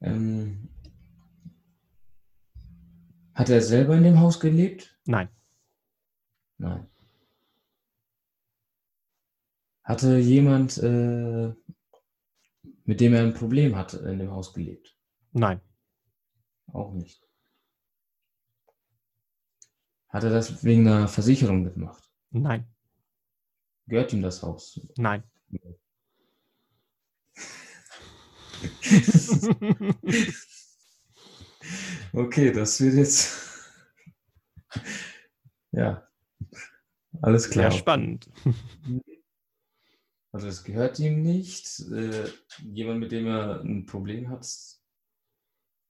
Ähm, 0.00 0.68
hat 3.32 3.48
er 3.48 3.62
selber 3.62 3.96
in 3.96 4.02
dem 4.02 4.18
Haus 4.18 4.40
gelebt? 4.40 4.98
Nein. 5.06 5.28
Nein. 6.58 6.88
Hatte 9.84 10.18
jemand, 10.18 10.78
äh, 10.78 11.54
mit 12.84 13.00
dem 13.00 13.14
er 13.14 13.22
ein 13.22 13.34
Problem 13.34 13.76
hatte, 13.76 13.98
in 13.98 14.18
dem 14.18 14.32
Haus 14.32 14.52
gelebt? 14.52 14.98
Nein. 15.30 15.60
Auch 16.72 16.92
nicht. 16.92 17.24
Hat 20.08 20.24
er 20.24 20.30
das 20.30 20.64
wegen 20.64 20.88
einer 20.88 21.06
Versicherung 21.06 21.62
gemacht? 21.64 22.10
Nein. 22.30 22.66
Gehört 23.88 24.12
ihm 24.12 24.22
das 24.22 24.42
Haus? 24.42 24.80
Nein. 24.98 25.24
okay, 32.12 32.52
das 32.52 32.78
wird 32.80 32.94
jetzt. 32.96 33.64
ja. 35.72 36.06
Alles 37.22 37.48
klar. 37.48 37.70
Sehr 37.70 37.80
spannend. 37.80 38.28
Also 40.32 40.48
es 40.48 40.64
gehört 40.64 40.98
ihm 40.98 41.22
nicht. 41.22 41.80
Äh, 41.90 42.28
jemand, 42.62 43.00
mit 43.00 43.10
dem 43.10 43.26
er 43.26 43.62
ein 43.62 43.86
Problem 43.86 44.28
hat, 44.28 44.46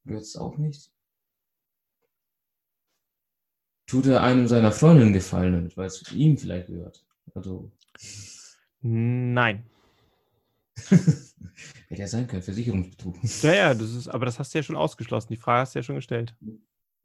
gehört 0.04 0.22
es 0.22 0.37
auch 0.37 0.56
nicht. 0.56 0.92
Tut 3.87 4.06
er 4.06 4.22
einem 4.22 4.46
seiner 4.46 4.70
Freundin 4.70 5.12
gefallen, 5.12 5.72
weil 5.74 5.87
es 5.87 6.12
ihm 6.12 6.38
vielleicht 6.38 6.68
gehört. 6.68 7.04
Also 7.34 7.72
Nein. 8.80 9.64
Hätte 11.88 12.00
ja 12.02 12.06
sein 12.06 12.26
können, 12.26 12.42
Versicherungsbetrug. 12.42 13.16
Ja, 13.42 13.52
ja, 13.52 13.74
das 13.74 13.92
ist, 13.92 14.08
aber 14.08 14.26
das 14.26 14.38
hast 14.38 14.54
du 14.54 14.58
ja 14.58 14.62
schon 14.62 14.76
ausgeschlossen. 14.76 15.28
Die 15.32 15.37
Frage 15.37 15.61
hast 15.61 15.74
du 15.74 15.78
ja 15.80 15.82
schon 15.82 15.96
gestellt. 15.96 16.34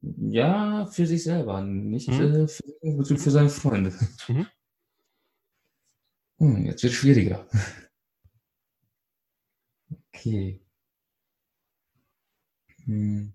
Ja, 0.02 0.86
für 0.86 1.08
sich 1.08 1.24
selber, 1.24 1.62
nicht 1.62 2.10
mhm. 2.10 2.22
äh, 2.22 2.48
Versicherungsbetrug 2.48 3.20
für 3.20 3.32
seine 3.32 3.50
Freunde. 3.50 3.94
Mhm. 4.28 4.48
Hm, 6.40 6.66
jetzt 6.66 6.84
wird 6.84 6.94
es 6.94 7.00
schwieriger. 7.00 7.48
Okay. 10.14 10.60
Hm. 12.86 13.34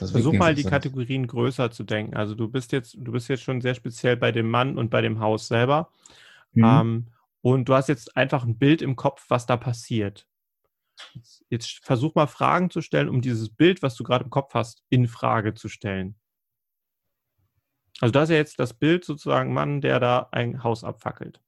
Haus 0.00 0.10
Versuch 0.10 0.32
mal 0.32 0.54
die 0.54 0.64
Kategorien 0.64 1.26
größer 1.26 1.70
zu 1.70 1.84
denken. 1.84 2.16
Also 2.16 2.34
du 2.34 2.48
bist 2.48 2.72
jetzt, 2.72 2.96
du 2.98 3.12
bist 3.12 3.28
jetzt 3.28 3.42
schon 3.42 3.60
sehr 3.60 3.74
speziell 3.74 4.16
bei 4.16 4.32
dem 4.32 4.48
Mann 4.50 4.78
und 4.78 4.90
bei 4.90 5.00
dem 5.00 5.20
Haus 5.20 5.48
selber. 5.48 5.90
Mhm. 6.52 6.64
Ähm, 6.64 7.06
und 7.42 7.68
du 7.68 7.74
hast 7.74 7.88
jetzt 7.88 8.16
einfach 8.16 8.44
ein 8.44 8.58
Bild 8.58 8.82
im 8.82 8.96
Kopf, 8.96 9.26
was 9.28 9.46
da 9.46 9.56
passiert. 9.56 10.26
Jetzt, 11.14 11.44
jetzt 11.48 11.84
versuch 11.84 12.14
mal 12.14 12.26
Fragen 12.26 12.70
zu 12.70 12.82
stellen, 12.82 13.08
um 13.08 13.22
dieses 13.22 13.48
Bild, 13.48 13.82
was 13.82 13.94
du 13.94 14.04
gerade 14.04 14.24
im 14.24 14.30
Kopf 14.30 14.54
hast, 14.54 14.82
in 14.90 15.08
Frage 15.08 15.54
zu 15.54 15.68
stellen. 15.68 16.16
Also 18.00 18.12
da 18.12 18.22
ist 18.22 18.30
ja 18.30 18.36
jetzt 18.36 18.58
das 18.58 18.74
Bild 18.74 19.04
sozusagen 19.04 19.52
Mann, 19.52 19.80
der 19.80 20.00
da 20.00 20.28
ein 20.32 20.62
Haus 20.62 20.84
abfackelt. 20.84 21.40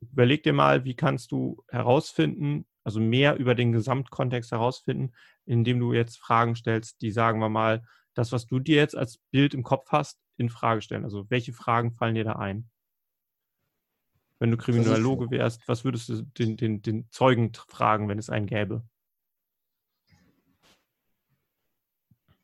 Überleg 0.00 0.42
dir 0.42 0.52
mal, 0.52 0.84
wie 0.84 0.94
kannst 0.94 1.30
du 1.32 1.62
herausfinden, 1.68 2.66
also 2.84 3.00
mehr 3.00 3.36
über 3.36 3.54
den 3.54 3.72
Gesamtkontext 3.72 4.52
herausfinden, 4.52 5.12
indem 5.44 5.78
du 5.80 5.92
jetzt 5.92 6.18
Fragen 6.18 6.56
stellst, 6.56 7.00
die, 7.02 7.10
sagen 7.10 7.40
wir 7.40 7.48
mal, 7.48 7.82
das, 8.14 8.32
was 8.32 8.46
du 8.46 8.58
dir 8.58 8.76
jetzt 8.76 8.96
als 8.96 9.18
Bild 9.30 9.54
im 9.54 9.62
Kopf 9.62 9.90
hast, 9.90 10.20
in 10.36 10.48
Frage 10.48 10.82
stellen. 10.82 11.04
Also 11.04 11.28
welche 11.30 11.52
Fragen 11.52 11.92
fallen 11.92 12.14
dir 12.14 12.24
da 12.24 12.32
ein? 12.32 12.68
Wenn 14.38 14.50
du 14.50 14.56
Kriminologe 14.56 15.30
wärst, 15.30 15.68
was 15.68 15.84
würdest 15.84 16.08
du 16.08 16.22
den, 16.22 16.56
den, 16.56 16.80
den 16.80 17.10
Zeugen 17.10 17.52
fragen, 17.68 18.08
wenn 18.08 18.18
es 18.18 18.30
einen 18.30 18.46
gäbe? 18.46 18.82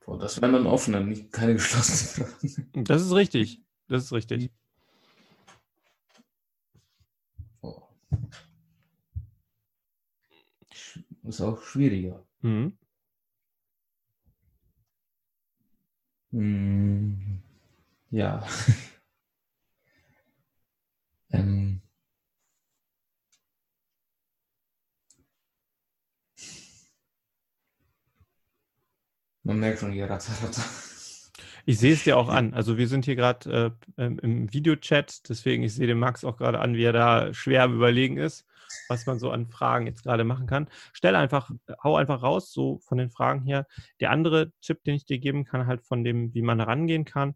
Boah, 0.05 0.19
das 0.19 0.41
wären 0.41 0.53
dann 0.53 0.67
offene, 0.67 1.01
nicht 1.01 1.33
keine 1.33 1.55
geschlossenen 1.55 2.31
Fragen. 2.31 2.85
Das 2.85 3.03
ist 3.03 3.13
richtig. 3.13 3.63
Das 3.89 4.05
ist 4.05 4.13
richtig. 4.13 4.53
Boah. 7.61 7.89
Ist 11.27 11.41
auch 11.41 11.61
schwieriger. 11.63 12.25
Mhm. 12.43 12.77
Hm, 16.31 17.43
ja. 18.11 18.47
ähm. 21.31 21.81
Man 29.43 29.61
merkt 29.61 29.81
schon 29.81 29.93
hier 29.93 30.11
Ratter. 30.11 30.33
Ich 31.69 31.81
sehe 31.81 31.95
es 31.95 32.05
dir 32.05 32.17
auch 32.17 32.29
an. 32.29 32.55
Also 32.55 32.79
wir 32.79 32.87
sind 32.87 33.05
hier 33.05 33.17
gerade 33.17 33.77
äh, 33.97 34.05
im 34.05 34.53
Videochat, 34.53 35.29
deswegen 35.29 35.65
ich 35.65 35.75
sehe 35.75 35.89
den 35.89 35.99
Max 35.99 36.25
auch 36.25 36.37
gerade 36.37 36.61
an, 36.61 36.75
wie 36.75 36.85
er 36.85 36.93
da 36.93 37.35
schwer 37.35 37.65
am 37.65 37.75
Überlegen 37.75 38.19
ist, 38.19 38.47
was 38.89 39.07
man 39.07 39.19
so 39.19 39.31
an 39.31 39.49
Fragen 39.49 39.87
jetzt 39.87 40.03
gerade 40.03 40.25
machen 40.25 40.47
kann. 40.47 40.69
Stell 40.93 41.17
einfach, 41.17 41.51
hau 41.83 41.97
einfach 41.97 42.23
raus, 42.23 42.53
so 42.53 42.79
von 42.81 42.99
den 42.99 43.11
Fragen 43.11 43.43
her. 43.43 43.67
Der 44.01 44.11
andere 44.11 44.53
Tipp, 44.61 44.83
den 44.85 44.95
ich 44.95 45.05
dir 45.05 45.19
geben 45.19 45.45
kann, 45.45 45.67
halt 45.67 45.85
von 45.85 46.05
dem, 46.05 46.35
wie 46.35 46.43
man 46.43 46.59
herangehen 46.59 47.05
kann. 47.05 47.35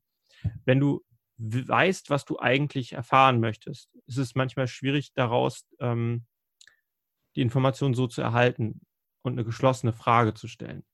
Wenn 0.65 0.81
du 0.81 1.05
weißt, 1.39 2.11
was 2.11 2.25
du 2.25 2.39
eigentlich 2.39 2.93
erfahren 2.93 3.41
möchtest, 3.41 3.91
ist 4.07 4.19
es 4.19 4.35
manchmal 4.35 4.69
schwierig, 4.69 5.13
daraus 5.15 5.67
ähm, 5.79 6.27
die 7.37 7.43
Information 7.43 7.95
so 7.95 8.07
zu 8.07 8.21
erhalten 8.21 8.81
und 9.23 9.33
eine 9.33 9.45
geschlossene 9.45 9.93
Frage 9.93 10.35
zu 10.35 10.49
stellen. 10.49 10.85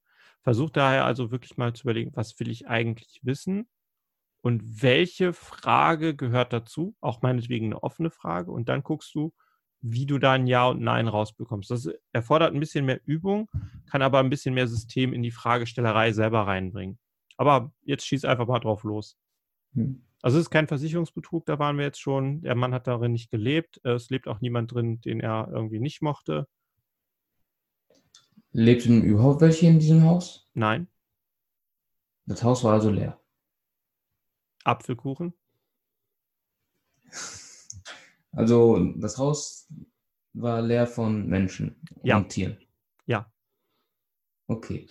Versuch 0.42 0.70
daher 0.70 1.04
also 1.04 1.32
wirklich 1.32 1.56
mal 1.56 1.72
zu 1.72 1.82
überlegen, 1.82 2.12
was 2.14 2.38
will 2.38 2.48
ich 2.48 2.68
eigentlich 2.68 3.20
wissen 3.22 3.68
und 4.42 4.82
welche 4.82 5.32
Frage 5.32 6.14
gehört 6.14 6.52
dazu, 6.52 6.94
auch 7.00 7.22
meinetwegen 7.22 7.66
eine 7.66 7.82
offene 7.82 8.10
Frage. 8.10 8.52
Und 8.52 8.68
dann 8.68 8.84
guckst 8.84 9.12
du, 9.14 9.34
wie 9.80 10.06
du 10.06 10.18
da 10.18 10.32
ein 10.32 10.46
Ja 10.46 10.68
und 10.68 10.80
Nein 10.80 11.08
rausbekommst. 11.08 11.70
Das 11.70 11.88
erfordert 12.12 12.54
ein 12.54 12.60
bisschen 12.60 12.84
mehr 12.84 13.00
Übung, 13.04 13.48
kann 13.90 14.02
aber 14.02 14.18
ein 14.20 14.30
bisschen 14.30 14.54
mehr 14.54 14.68
System 14.68 15.12
in 15.12 15.22
die 15.22 15.30
Fragestellerei 15.30 16.12
selber 16.12 16.46
reinbringen. 16.46 16.98
Aber 17.36 17.72
jetzt 17.82 18.06
schieß 18.06 18.24
einfach 18.24 18.46
mal 18.46 18.60
drauf 18.60 18.82
los. 18.84 19.16
Hm. 19.74 20.02
Also 20.22 20.38
es 20.38 20.44
ist 20.44 20.50
kein 20.50 20.66
Versicherungsbetrug, 20.66 21.44
da 21.46 21.58
waren 21.58 21.76
wir 21.76 21.84
jetzt 21.84 22.00
schon. 22.00 22.40
Der 22.40 22.54
Mann 22.54 22.74
hat 22.74 22.86
darin 22.86 23.12
nicht 23.12 23.30
gelebt. 23.30 23.80
Es 23.84 24.10
lebt 24.10 24.26
auch 24.28 24.40
niemand 24.40 24.72
drin, 24.72 25.00
den 25.02 25.20
er 25.20 25.48
irgendwie 25.52 25.78
nicht 25.78 26.02
mochte. 26.02 26.48
Lebten 28.52 29.02
überhaupt 29.02 29.42
welche 29.42 29.66
in 29.66 29.78
diesem 29.78 30.02
Haus? 30.02 30.50
Nein. 30.54 30.88
Das 32.24 32.42
Haus 32.42 32.64
war 32.64 32.72
also 32.72 32.90
leer. 32.90 33.20
Apfelkuchen? 34.64 35.34
Also 38.36 38.92
das 38.96 39.18
Haus 39.18 39.68
war 40.34 40.62
leer 40.62 40.86
von 40.86 41.26
Menschen 41.26 41.80
ja. 42.02 42.18
und 42.18 42.28
Tieren. 42.28 42.58
Ja. 43.06 43.32
Okay. 44.46 44.88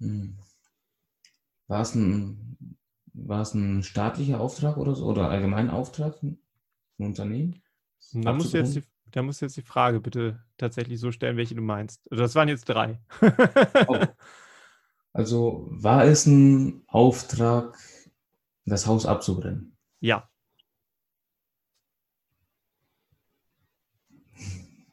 Hm. 0.00 0.38
War 1.68 1.82
es 1.82 1.94
ein, 1.94 2.76
war 3.12 3.42
es 3.42 3.54
ein 3.54 3.82
staatlicher 3.82 4.40
Auftrag 4.40 4.76
oder 4.76 4.94
so? 4.94 5.06
Oder 5.06 5.30
allgemein 5.30 5.70
Auftrag? 5.70 6.22
Ein 6.22 6.38
Unternehmen? 6.98 7.62
Da 8.12 8.32
musst 8.32 8.52
du 8.52 8.58
jetzt 8.58 8.76
die 8.76 8.82
da 9.10 9.22
musst 9.22 9.40
du 9.40 9.46
jetzt 9.46 9.56
die 9.56 9.62
Frage 9.62 10.00
bitte 10.00 10.44
tatsächlich 10.56 11.00
so 11.00 11.12
stellen, 11.12 11.36
welche 11.36 11.54
du 11.54 11.62
meinst. 11.62 12.10
Also 12.10 12.22
das 12.22 12.34
waren 12.34 12.48
jetzt 12.48 12.68
drei. 12.68 13.00
oh. 13.88 14.04
Also 15.14 15.66
war 15.70 16.04
es 16.04 16.26
ein 16.26 16.84
Auftrag, 16.86 17.76
das 18.66 18.86
Haus 18.86 19.04
abzubrennen? 19.04 19.76
Ja. 19.98 20.30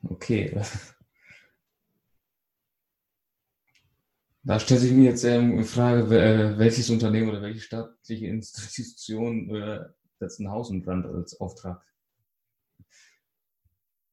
Okay. 0.10 0.62
Da 4.44 4.60
stellt 4.60 4.82
sich 4.82 4.92
mir 4.92 5.06
jetzt 5.06 5.24
die 5.24 5.64
Frage, 5.64 6.04
äh, 6.20 6.58
welches 6.60 6.92
Unternehmen 6.92 7.30
oder 7.30 7.42
welche 7.42 7.62
staatliche 7.62 8.28
Institution 8.28 9.50
äh, 9.56 9.86
setzt 10.20 10.40
ein 10.40 10.52
Haus 10.52 10.70
in 10.70 10.84
Brand 10.84 11.08
als 11.08 11.40
Auftrag? 11.42 11.84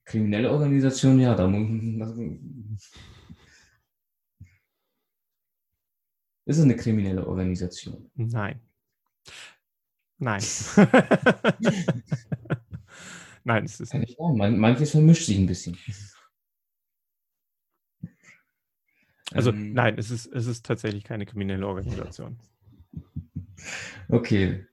Kriminelle 0.06 0.50
Organisation, 0.50 1.20
ja, 1.20 1.34
da 1.34 1.46
muss. 1.46 2.90
Ist 6.46 6.58
es 6.58 6.64
eine 6.64 6.76
kriminelle 6.76 7.26
Organisation? 7.26 8.10
Nein. 8.14 8.60
Nein. 10.18 10.42
Nein, 13.44 13.64
es 13.64 13.80
ist 13.80 13.94
nicht. 13.94 14.16
Ja, 14.18 14.28
manches 14.28 14.90
vermischt 14.92 15.26
sich 15.26 15.38
ein 15.38 15.46
bisschen. 15.46 15.76
Also 19.32 19.50
ähm, 19.50 19.72
nein, 19.72 19.98
es 19.98 20.10
ist, 20.10 20.26
es 20.26 20.46
ist 20.46 20.66
tatsächlich 20.66 21.04
keine 21.04 21.26
kriminelle 21.26 21.66
Organisation. 21.66 22.38
Okay. 24.08 24.66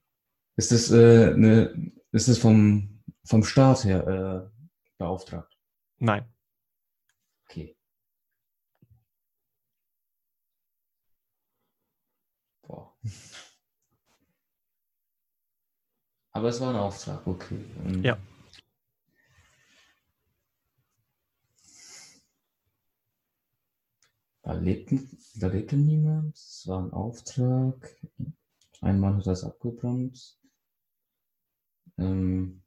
Ist 0.58 0.72
das, 0.72 0.92
äh, 0.92 1.34
eine, 1.34 1.94
ist 2.12 2.28
das 2.28 2.38
vom, 2.38 3.02
vom 3.24 3.44
Staat 3.44 3.86
her 3.86 4.06
äh, 4.08 4.50
beauftragt? 4.98 5.58
Nein. 6.00 6.26
Okay. 7.46 7.78
Boah. 12.62 12.94
Aber 16.32 16.50
es 16.50 16.60
war 16.60 16.72
ein 16.72 16.76
Auftrag, 16.76 17.26
okay. 17.26 17.64
Ähm, 17.86 18.04
ja. 18.04 18.18
Da, 24.50 24.56
lebten, 24.56 25.08
da 25.36 25.46
lebte 25.46 25.78
niemand. 25.78 26.36
Es 26.36 26.64
war 26.66 26.82
ein 26.82 26.92
Auftrag. 26.92 27.96
Ein 28.82 29.00
Mann 29.00 29.18
hat 29.18 29.28
das 29.28 29.44
abgebrannt. 29.44 30.40
Ähm, 32.00 32.64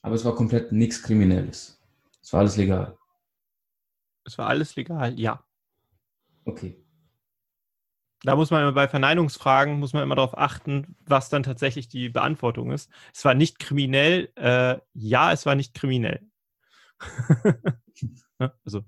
Aber 0.00 0.14
es 0.14 0.24
war 0.24 0.34
komplett 0.34 0.72
nichts 0.72 1.02
Kriminelles. 1.02 1.78
Es 2.22 2.32
war 2.32 2.40
alles 2.40 2.56
legal. 2.56 2.96
Es 4.24 4.38
war 4.38 4.46
alles 4.46 4.76
legal, 4.76 5.20
ja. 5.20 5.44
Okay. 6.46 6.82
Da 8.22 8.34
muss 8.34 8.50
man 8.50 8.62
immer 8.62 8.72
bei 8.72 8.88
Verneinungsfragen, 8.88 9.78
muss 9.78 9.92
man 9.92 10.04
immer 10.04 10.14
darauf 10.14 10.38
achten, 10.38 10.96
was 11.04 11.28
dann 11.28 11.42
tatsächlich 11.42 11.88
die 11.88 12.08
Beantwortung 12.08 12.70
ist. 12.72 12.90
Es 13.12 13.26
war 13.26 13.34
nicht 13.34 13.58
kriminell, 13.58 14.32
äh, 14.36 14.78
ja, 14.94 15.32
es 15.32 15.44
war 15.44 15.54
nicht 15.54 15.74
kriminell. 15.74 16.26
Also. 18.64 18.84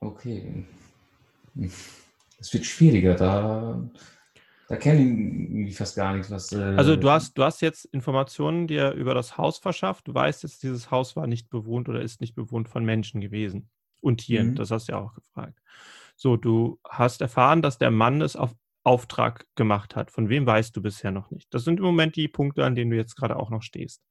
Okay. 0.00 0.66
Es 2.38 2.52
wird 2.52 2.66
schwieriger, 2.66 3.14
da 3.14 3.88
da 4.68 4.76
kennen 4.76 5.66
die 5.66 5.72
fast 5.72 5.96
gar 5.96 6.14
nichts, 6.14 6.30
was. 6.30 6.52
Äh 6.52 6.74
also 6.76 6.96
du 6.96 7.10
hast, 7.10 7.36
du 7.36 7.44
hast 7.44 7.60
jetzt 7.60 7.84
Informationen 7.86 8.66
dir 8.66 8.92
über 8.92 9.14
das 9.14 9.36
Haus 9.36 9.58
verschafft. 9.58 10.08
Du 10.08 10.14
weißt 10.14 10.42
jetzt, 10.42 10.62
dieses 10.62 10.90
Haus 10.90 11.16
war 11.16 11.26
nicht 11.26 11.50
bewohnt 11.50 11.88
oder 11.88 12.00
ist 12.00 12.20
nicht 12.20 12.34
bewohnt 12.34 12.68
von 12.68 12.84
Menschen 12.84 13.20
gewesen. 13.20 13.68
Und 14.00 14.18
Tieren, 14.18 14.50
mhm. 14.50 14.54
das 14.54 14.70
hast 14.70 14.88
du 14.88 14.92
ja 14.92 14.98
auch 14.98 15.14
gefragt. 15.14 15.58
So, 16.16 16.36
du 16.36 16.78
hast 16.88 17.20
erfahren, 17.20 17.60
dass 17.60 17.78
der 17.78 17.90
Mann 17.90 18.22
es 18.22 18.36
auf 18.36 18.54
Auftrag 18.84 19.46
gemacht 19.56 19.96
hat. 19.96 20.10
Von 20.10 20.28
wem 20.28 20.46
weißt 20.46 20.76
du 20.76 20.82
bisher 20.82 21.10
noch 21.10 21.30
nicht? 21.30 21.52
Das 21.52 21.64
sind 21.64 21.78
im 21.78 21.84
Moment 21.84 22.16
die 22.16 22.28
Punkte, 22.28 22.64
an 22.64 22.74
denen 22.74 22.90
du 22.90 22.96
jetzt 22.96 23.16
gerade 23.16 23.36
auch 23.36 23.50
noch 23.50 23.62
stehst. 23.62 24.02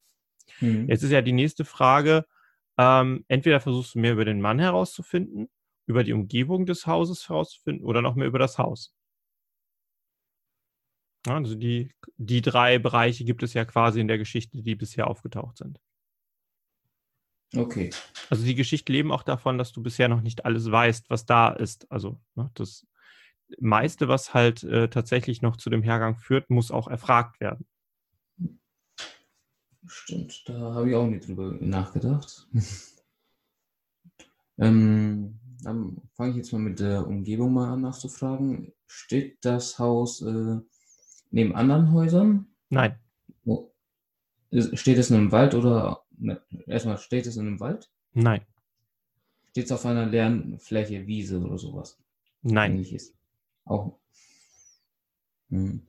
Mhm. 0.59 0.89
Jetzt 0.89 1.03
ist 1.03 1.11
ja 1.11 1.21
die 1.21 1.31
nächste 1.31 1.63
Frage, 1.63 2.25
ähm, 2.77 3.23
entweder 3.27 3.59
versuchst 3.59 3.95
du 3.95 3.99
mehr 3.99 4.13
über 4.13 4.25
den 4.25 4.41
Mann 4.41 4.59
herauszufinden, 4.59 5.49
über 5.85 6.03
die 6.03 6.13
Umgebung 6.13 6.65
des 6.65 6.87
Hauses 6.87 7.29
herauszufinden 7.29 7.85
oder 7.85 8.01
noch 8.01 8.15
mehr 8.15 8.27
über 8.27 8.39
das 8.39 8.57
Haus. 8.57 8.95
Also 11.27 11.55
die, 11.55 11.93
die 12.17 12.41
drei 12.41 12.79
Bereiche 12.79 13.23
gibt 13.23 13.43
es 13.43 13.53
ja 13.53 13.63
quasi 13.63 14.01
in 14.01 14.07
der 14.07 14.17
Geschichte, 14.17 14.61
die 14.61 14.75
bisher 14.75 15.07
aufgetaucht 15.07 15.57
sind. 15.57 15.79
Okay. 17.55 17.91
Also 18.29 18.43
die 18.43 18.55
Geschichte 18.55 18.91
leben 18.91 19.11
auch 19.11 19.23
davon, 19.23 19.57
dass 19.57 19.71
du 19.71 19.81
bisher 19.81 20.09
noch 20.09 20.21
nicht 20.21 20.43
alles 20.45 20.69
weißt, 20.71 21.09
was 21.09 21.25
da 21.25 21.49
ist. 21.49 21.89
Also 21.91 22.19
ne, 22.35 22.49
das 22.55 22.87
meiste, 23.59 24.07
was 24.07 24.33
halt 24.33 24.63
äh, 24.63 24.89
tatsächlich 24.89 25.41
noch 25.41 25.57
zu 25.57 25.69
dem 25.69 25.83
Hergang 25.83 26.17
führt, 26.17 26.49
muss 26.49 26.71
auch 26.71 26.87
erfragt 26.87 27.39
werden. 27.39 27.65
Stimmt, 29.85 30.47
da 30.47 30.73
habe 30.73 30.89
ich 30.89 30.95
auch 30.95 31.07
nicht 31.07 31.27
drüber 31.27 31.55
nachgedacht. 31.59 32.47
ähm, 34.57 35.39
dann 35.61 36.01
fange 36.13 36.31
ich 36.31 36.37
jetzt 36.37 36.53
mal 36.53 36.59
mit 36.59 36.79
der 36.79 37.07
Umgebung 37.07 37.53
mal 37.53 37.73
an 37.73 37.81
nachzufragen. 37.81 38.73
Steht 38.87 39.37
das 39.41 39.79
Haus 39.79 40.21
äh, 40.21 40.59
neben 41.31 41.55
anderen 41.55 41.91
Häusern? 41.91 42.47
Nein. 42.69 42.97
Wo, 43.43 43.73
steht 44.73 44.97
es 44.97 45.09
in 45.09 45.17
einem 45.17 45.31
Wald 45.31 45.55
oder 45.55 46.03
ne, 46.17 46.41
erstmal 46.67 46.97
steht 46.97 47.27
es 47.27 47.37
in 47.37 47.47
einem 47.47 47.59
Wald? 47.59 47.89
Nein. 48.13 48.41
Steht 49.51 49.65
es 49.65 49.71
auf 49.71 49.85
einer 49.85 50.05
leeren 50.05 50.59
Fläche, 50.59 51.05
Wiese 51.07 51.39
oder 51.39 51.57
sowas? 51.57 51.99
Nein. 52.41 52.73
Ähnliches. 52.73 53.13
Auch. 53.65 53.99
Hm. 55.49 55.85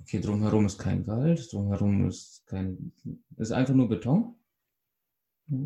Okay, 0.00 0.20
drumherum 0.20 0.66
ist 0.66 0.78
kein 0.78 1.06
Wald, 1.06 1.52
drumherum 1.52 2.08
ist 2.08 2.46
kein. 2.46 2.92
Ist 3.36 3.52
einfach 3.52 3.74
nur 3.74 3.88
Beton? 3.88 4.38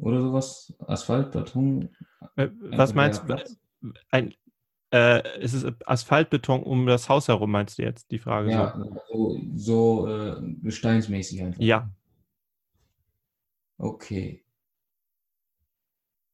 oder 0.00 0.20
sowas. 0.20 0.74
Asphalt, 0.87 1.32
Beton. 1.32 1.88
Äh, 2.37 2.48
was 2.61 2.94
meinst 2.94 3.22
du? 3.28 3.37
Ein, 4.11 4.35
äh, 4.92 5.40
ist 5.40 5.54
es 5.54 5.64
Asphaltbeton 5.87 6.62
um 6.62 6.87
das 6.87 7.08
Haus 7.08 7.28
herum, 7.28 7.50
meinst 7.50 7.78
du 7.78 7.82
jetzt, 7.82 8.11
die 8.11 8.18
Frage? 8.18 8.50
Ja, 8.50 8.78
so, 9.11 9.40
so 9.56 10.08
äh, 10.08 10.40
gesteinsmäßig 10.62 11.42
einfach. 11.42 11.61
Ja. 11.61 11.90
Okay. 13.78 14.44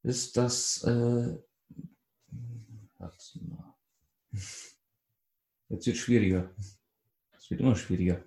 Ist 0.02 0.36
das, 0.36 0.82
äh. 0.84 1.38
Jetzt 5.68 5.86
wird 5.86 5.96
schwieriger. 5.96 6.54
Es 7.36 7.50
wird 7.50 7.60
immer 7.60 7.76
schwieriger. 7.76 8.24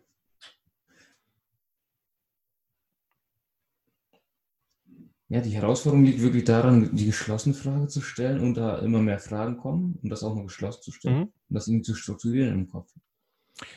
Ja, 5.32 5.40
die 5.40 5.52
Herausforderung 5.52 6.04
liegt 6.04 6.22
wirklich 6.22 6.44
daran, 6.44 6.94
die 6.94 7.06
geschlossene 7.06 7.56
Frage 7.56 7.88
zu 7.88 8.02
stellen 8.02 8.42
und 8.42 8.56
da 8.56 8.80
immer 8.80 9.00
mehr 9.00 9.18
Fragen 9.18 9.56
kommen, 9.56 9.98
um 10.04 10.10
das 10.10 10.24
auch 10.24 10.36
mal 10.36 10.44
geschlossen 10.44 10.82
zu 10.82 10.92
stellen 10.92 11.18
mhm. 11.18 11.24
und 11.24 11.34
das 11.48 11.68
irgendwie 11.70 11.86
zu 11.86 11.96
strukturieren 11.96 12.54
im 12.54 12.68
Kopf. 12.68 12.92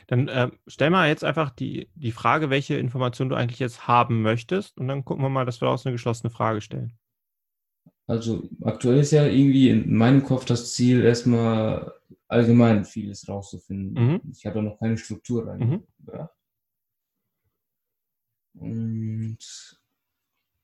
Dann 0.08 0.26
äh, 0.26 0.50
stell 0.66 0.90
mal 0.90 1.08
jetzt 1.08 1.22
einfach 1.22 1.50
die, 1.50 1.88
die 1.94 2.10
Frage, 2.10 2.50
welche 2.50 2.74
Information 2.74 3.28
du 3.28 3.36
eigentlich 3.36 3.60
jetzt 3.60 3.86
haben 3.86 4.22
möchtest 4.22 4.76
und 4.78 4.88
dann 4.88 5.04
gucken 5.04 5.24
wir 5.24 5.28
mal, 5.28 5.46
dass 5.46 5.60
wir 5.60 5.66
daraus 5.66 5.86
eine 5.86 5.92
geschlossene 5.92 6.30
Frage 6.30 6.60
stellen. 6.60 6.98
Also 8.08 8.48
aktuell 8.62 8.98
ist 8.98 9.12
ja 9.12 9.24
irgendwie 9.24 9.70
in 9.70 9.94
meinem 9.94 10.24
Kopf 10.24 10.44
das 10.44 10.74
Ziel, 10.74 11.04
erstmal 11.04 11.92
allgemein 12.28 12.84
vieles 12.84 13.28
rauszufinden. 13.28 13.92
Mhm. 13.92 14.20
Ich 14.32 14.46
habe 14.46 14.56
da 14.56 14.62
noch 14.62 14.78
keine 14.78 14.96
Struktur 14.96 15.46
reingebracht. 15.46 16.30
Mhm. 18.54 18.60
Und 18.60 19.38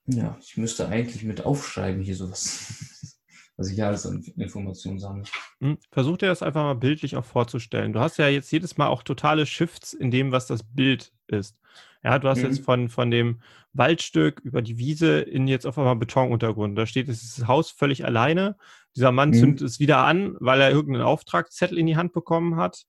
ja, 0.07 0.37
ich 0.40 0.57
müsste 0.57 0.88
eigentlich 0.88 1.25
mit 1.25 1.44
aufschreiben 1.44 2.03
hier 2.03 2.16
sowas, 2.16 3.18
was 3.57 3.70
ich 3.70 3.83
alles 3.83 4.07
an 4.07 4.23
Informationen 4.37 4.99
sammle. 4.99 5.25
Hm, 5.61 5.79
versuch 5.90 6.16
dir 6.18 6.27
das 6.27 6.42
einfach 6.42 6.62
mal 6.62 6.75
bildlich 6.75 7.16
auch 7.16 7.25
vorzustellen. 7.25 7.92
Du 7.92 8.01
hast 8.01 8.16
ja 8.16 8.29
jetzt 8.29 8.51
jedes 8.51 8.77
Mal 8.77 8.88
auch 8.88 9.03
totale 9.03 9.46
Shifts 9.46 9.92
in 9.92 10.11
dem, 10.11 10.33
was 10.33 10.46
das 10.46 10.62
Bild 10.62 11.12
ist. 11.27 11.57
Ja, 12.03 12.18
du 12.18 12.29
hast 12.29 12.38
mhm. 12.38 12.44
jetzt 12.44 12.64
von, 12.64 12.88
von 12.88 13.11
dem 13.11 13.40
Waldstück 13.73 14.40
über 14.40 14.62
die 14.62 14.79
Wiese 14.79 15.20
in 15.20 15.46
jetzt 15.46 15.66
auf 15.66 15.79
einmal 15.79 15.96
Betonuntergrund. 15.96 16.77
Da 16.77 16.87
steht 16.87 17.09
das 17.09 17.44
Haus 17.46 17.70
völlig 17.70 18.05
alleine. 18.05 18.57
Dieser 18.96 19.12
Mann 19.12 19.31
mhm. 19.31 19.35
zündet 19.35 19.62
es 19.62 19.81
wieder 19.81 19.98
an, 19.98 20.37
weil 20.40 20.61
er 20.61 20.70
irgendeinen 20.70 21.07
Auftragszettel 21.07 21.79
in 21.79 21.87
die 21.87 21.96
Hand 21.96 22.12
bekommen 22.12 22.57
hat. 22.57 22.85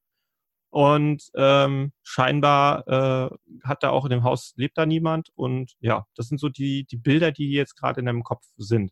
Und 0.70 1.30
ähm, 1.36 1.92
scheinbar 2.02 2.88
äh, 2.88 3.38
hat 3.64 3.84
da 3.84 3.90
auch 3.90 4.06
in 4.06 4.12
dem 4.12 4.24
Haus 4.24 4.54
lebt 4.56 4.78
da 4.78 4.86
niemand. 4.86 5.30
Und 5.36 5.74
ja, 5.80 6.06
das 6.16 6.28
sind 6.28 6.40
so 6.40 6.50
die, 6.50 6.86
die 6.86 6.98
Bilder, 6.98 7.32
die 7.32 7.52
jetzt 7.52 7.76
gerade 7.76 8.00
in 8.00 8.06
deinem 8.06 8.24
Kopf 8.24 8.46
sind. 8.58 8.92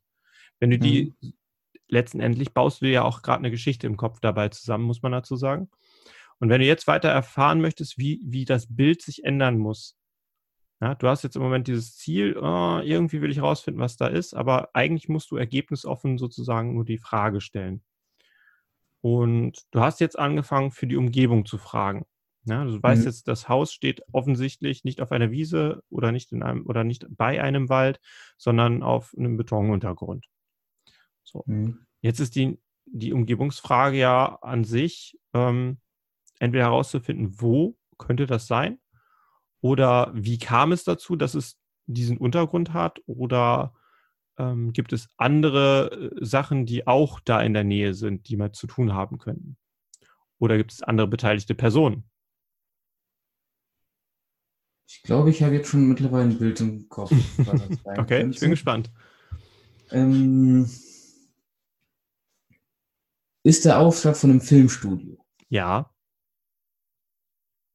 Wenn 0.59 0.71
du 0.71 0.77
die 0.77 1.13
mhm. 1.21 1.33
letztendlich 1.87 2.53
baust 2.53 2.81
du 2.81 2.89
ja 2.89 3.03
auch 3.03 3.21
gerade 3.21 3.39
eine 3.39 3.51
Geschichte 3.51 3.87
im 3.87 3.95
Kopf 3.97 4.19
dabei 4.19 4.49
zusammen, 4.49 4.83
muss 4.83 5.01
man 5.01 5.13
dazu 5.13 5.35
sagen. 5.35 5.69
Und 6.39 6.49
wenn 6.49 6.61
du 6.61 6.67
jetzt 6.67 6.87
weiter 6.87 7.09
erfahren 7.09 7.61
möchtest, 7.61 7.97
wie, 7.97 8.21
wie 8.25 8.45
das 8.45 8.67
Bild 8.73 9.01
sich 9.01 9.23
ändern 9.23 9.57
muss, 9.57 9.98
ja, 10.81 10.95
du 10.95 11.07
hast 11.07 11.23
jetzt 11.23 11.35
im 11.35 11.41
Moment 11.41 11.67
dieses 11.67 11.97
Ziel, 11.97 12.37
oh, 12.37 12.79
irgendwie 12.83 13.21
will 13.21 13.31
ich 13.31 13.41
rausfinden, 13.41 13.81
was 13.81 13.97
da 13.97 14.07
ist, 14.07 14.33
aber 14.33 14.69
eigentlich 14.73 15.09
musst 15.09 15.29
du 15.31 15.35
ergebnisoffen 15.35 16.17
sozusagen 16.17 16.73
nur 16.73 16.85
die 16.85 16.97
Frage 16.97 17.41
stellen. 17.41 17.83
Und 19.01 19.65
du 19.71 19.81
hast 19.81 19.99
jetzt 19.99 20.17
angefangen, 20.17 20.71
für 20.71 20.87
die 20.87 20.95
Umgebung 20.95 21.45
zu 21.45 21.57
fragen. 21.57 22.05
Ja, 22.45 22.63
du 22.63 22.81
weißt 22.81 23.01
mhm. 23.01 23.07
jetzt, 23.07 23.27
das 23.27 23.49
Haus 23.49 23.73
steht 23.73 24.01
offensichtlich 24.13 24.85
nicht 24.85 25.01
auf 25.01 25.11
einer 25.11 25.31
Wiese 25.31 25.83
oder 25.89 26.11
nicht 26.11 26.31
in 26.31 26.43
einem 26.43 26.65
oder 26.65 26.83
nicht 26.85 27.05
bei 27.09 27.41
einem 27.41 27.67
Wald, 27.67 27.99
sondern 28.37 28.81
auf 28.81 29.13
einem 29.17 29.35
Betonuntergrund. 29.35 30.25
So. 31.23 31.43
Mhm. 31.45 31.85
Jetzt 32.01 32.19
ist 32.19 32.35
die, 32.35 32.57
die 32.85 33.11
Umgebungsfrage 33.11 33.97
ja 33.97 34.39
an 34.41 34.63
sich 34.63 35.19
ähm, 35.33 35.79
entweder 36.39 36.65
herauszufinden, 36.65 37.39
wo 37.41 37.77
könnte 37.97 38.25
das 38.25 38.47
sein 38.47 38.79
oder 39.61 40.11
wie 40.13 40.37
kam 40.37 40.71
es 40.71 40.83
dazu, 40.83 41.15
dass 41.15 41.35
es 41.35 41.59
diesen 41.85 42.17
Untergrund 42.17 42.73
hat 42.73 43.01
oder 43.05 43.73
ähm, 44.37 44.73
gibt 44.73 44.93
es 44.93 45.09
andere 45.17 46.11
äh, 46.19 46.25
Sachen, 46.25 46.65
die 46.65 46.87
auch 46.87 47.19
da 47.19 47.41
in 47.41 47.53
der 47.53 47.63
Nähe 47.63 47.93
sind, 47.93 48.29
die 48.29 48.37
mal 48.37 48.51
zu 48.51 48.67
tun 48.67 48.93
haben 48.93 49.17
könnten? 49.17 49.57
Oder 50.39 50.57
gibt 50.57 50.71
es 50.71 50.81
andere 50.81 51.07
beteiligte 51.07 51.55
Personen? 51.55 52.09
Ich 54.87 55.03
glaube, 55.03 55.29
ich 55.29 55.43
habe 55.43 55.55
jetzt 55.55 55.69
schon 55.69 55.87
mittlerweile 55.87 56.29
ein 56.29 56.39
Bild 56.39 56.59
im 56.61 56.89
Kopf. 56.89 57.11
okay, 57.97 58.27
ich 58.29 58.39
bin 58.39 58.49
gespannt. 58.49 58.91
Ähm, 59.91 60.69
ist 63.43 63.65
der 63.65 63.79
Auftrag 63.79 64.17
von 64.17 64.31
einem 64.31 64.41
Filmstudio? 64.41 65.23
Ja. 65.49 65.91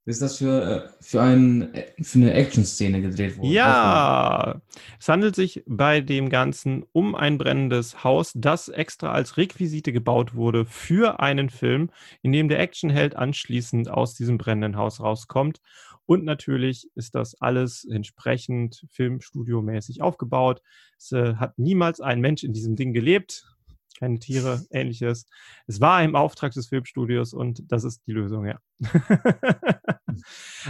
Ist 0.07 0.21
das 0.21 0.37
für, 0.37 0.63
äh, 0.63 0.89
für, 1.01 1.23
ein, 1.23 1.73
für 2.03 2.19
eine 2.19 2.35
Action-Szene 2.35 3.01
gedreht 3.01 3.39
worden? 3.39 3.51
Ja, 3.51 4.61
es 5.01 5.09
handelt 5.09 5.35
sich 5.35 5.63
bei 5.67 6.03
dem 6.03 6.29
Ganzen 6.29 6.85
um 6.93 7.15
ein 7.15 7.39
brennendes 7.39 8.05
Haus, 8.05 8.33
das 8.35 8.69
extra 8.69 9.13
als 9.13 9.39
Requisite 9.39 9.93
gebaut 9.93 10.35
wurde 10.35 10.67
für 10.67 11.21
einen 11.21 11.49
Film, 11.49 11.91
in 12.21 12.33
dem 12.33 12.49
der 12.49 12.61
Actionheld 12.61 13.17
anschließend 13.17 13.89
aus 13.89 14.15
diesem 14.15 14.37
brennenden 14.37 14.77
Haus 14.77 15.01
rauskommt. 15.01 15.63
Und 16.05 16.25
natürlich 16.25 16.91
ist 16.95 17.15
das 17.15 17.41
alles 17.41 17.87
entsprechend 17.87 18.85
filmstudiomäßig 18.91 20.03
aufgebaut. 20.03 20.61
Es 20.99 21.13
äh, 21.13 21.37
hat 21.37 21.59
niemals 21.59 22.03
ein 22.03 22.21
Mensch 22.21 22.45
in 22.45 22.53
diesem 22.53 22.77
Ding 22.77 22.93
gelebt 22.93 23.54
keine 23.99 24.19
Tiere, 24.19 24.65
ähnliches. 24.71 25.27
Es 25.67 25.81
war 25.81 26.03
im 26.03 26.17
Auftrag 26.17 26.53
des 26.53 26.69
Filmstudios 26.69 27.33
und 27.33 27.63
das 27.71 27.85
ist 27.85 28.07
die 28.07 28.13
Lösung, 28.13 28.47
ja. 28.47 28.59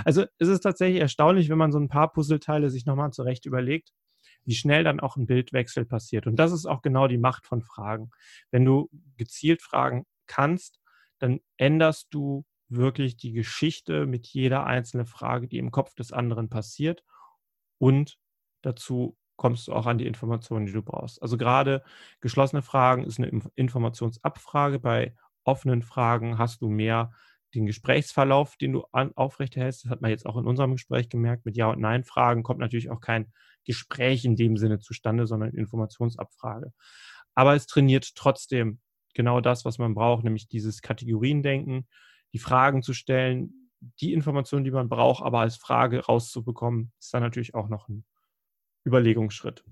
also 0.04 0.24
es 0.38 0.48
ist 0.48 0.60
tatsächlich 0.60 1.00
erstaunlich, 1.00 1.48
wenn 1.48 1.58
man 1.58 1.72
so 1.72 1.78
ein 1.78 1.88
paar 1.88 2.12
Puzzleteile 2.12 2.70
sich 2.70 2.87
nochmal 2.87 3.12
zurecht 3.12 3.46
überlegt, 3.46 3.92
wie 4.44 4.54
schnell 4.54 4.84
dann 4.84 5.00
auch 5.00 5.16
ein 5.16 5.26
Bildwechsel 5.26 5.87
passiert. 5.87 6.26
Und 6.26 6.37
das 6.37 6.52
ist 6.52 6.66
auch 6.66 6.82
genau 6.82 7.08
die 7.08 7.18
Macht 7.18 7.46
von 7.46 7.62
Fragen. 7.62 8.10
Wenn 8.50 8.64
du 8.64 8.90
gezielt 9.16 9.62
fragen 9.62 10.04
kannst, 10.26 10.80
dann 11.18 11.40
änderst 11.56 12.08
du 12.10 12.44
wirklich 12.68 13.16
die 13.16 13.32
Geschichte 13.32 14.06
mit 14.06 14.26
jeder 14.26 14.66
einzelnen 14.66 15.06
Frage, 15.06 15.48
die 15.48 15.58
im 15.58 15.70
Kopf 15.70 15.94
des 15.94 16.12
anderen 16.12 16.48
passiert 16.48 17.02
und 17.78 18.18
dazu 18.62 19.16
kommst 19.37 19.68
du 19.68 19.73
auch 19.73 19.87
an 19.87 19.99
die 19.99 20.07
Informationen, 20.07 20.66
die 20.66 20.73
du 20.73 20.83
brauchst. 20.83 21.20
Also 21.23 21.37
gerade 21.37 21.83
geschlossene 22.20 22.62
Fragen 22.62 23.05
ist 23.05 23.18
eine 23.18 23.42
Informationsabfrage. 23.55 24.79
Bei 24.79 25.14
offenen 25.44 25.83
Fragen 25.83 26.38
hast 26.38 26.62
du 26.62 26.68
mehr 26.68 27.12
den 27.55 27.66
Gesprächsverlauf, 27.66 28.57
den 28.57 28.73
du 28.73 28.85
an, 28.92 29.12
aufrechterhältst. 29.14 29.85
Das 29.85 29.90
hat 29.90 30.01
man 30.03 30.11
jetzt 30.11 30.27
auch 30.27 30.37
in 30.37 30.47
unserem 30.47 30.73
Gespräch 30.73 31.09
gemerkt. 31.09 31.44
Mit 31.44 31.57
Ja- 31.57 31.70
und 31.70 31.81
Nein-Fragen 31.81 32.42
kommt 32.42 32.61
natürlich 32.61 32.90
auch 32.90 33.01
kein 33.01 33.33
Gespräch 33.64 34.25
in 34.25 34.37
dem 34.37 34.57
Sinne 34.57 34.79
zustande, 34.79 35.27
sondern 35.27 35.51
Informationsabfrage. 35.51 36.73
Aber 37.35 37.55
es 37.55 37.66
trainiert 37.66 38.14
trotzdem 38.14 38.81
genau 39.14 39.40
das, 39.40 39.64
was 39.64 39.79
man 39.79 39.94
braucht, 39.94 40.25
nämlich 40.25 40.49
dieses 40.49 40.83
Kategoriendenken, 40.83 41.87
die 42.33 42.38
Fragen 42.38 42.83
zu 42.83 42.92
stellen, 42.92 43.70
die 44.01 44.12
Informationen, 44.12 44.64
die 44.64 44.70
man 44.70 44.88
braucht, 44.88 45.23
aber 45.23 45.40
als 45.40 45.57
Frage 45.57 46.05
rauszubekommen, 46.05 46.92
ist 46.99 47.12
dann 47.14 47.23
natürlich 47.23 47.55
auch 47.55 47.68
noch 47.68 47.88
ein 47.88 48.05
Überlegungsschritt. 48.85 49.64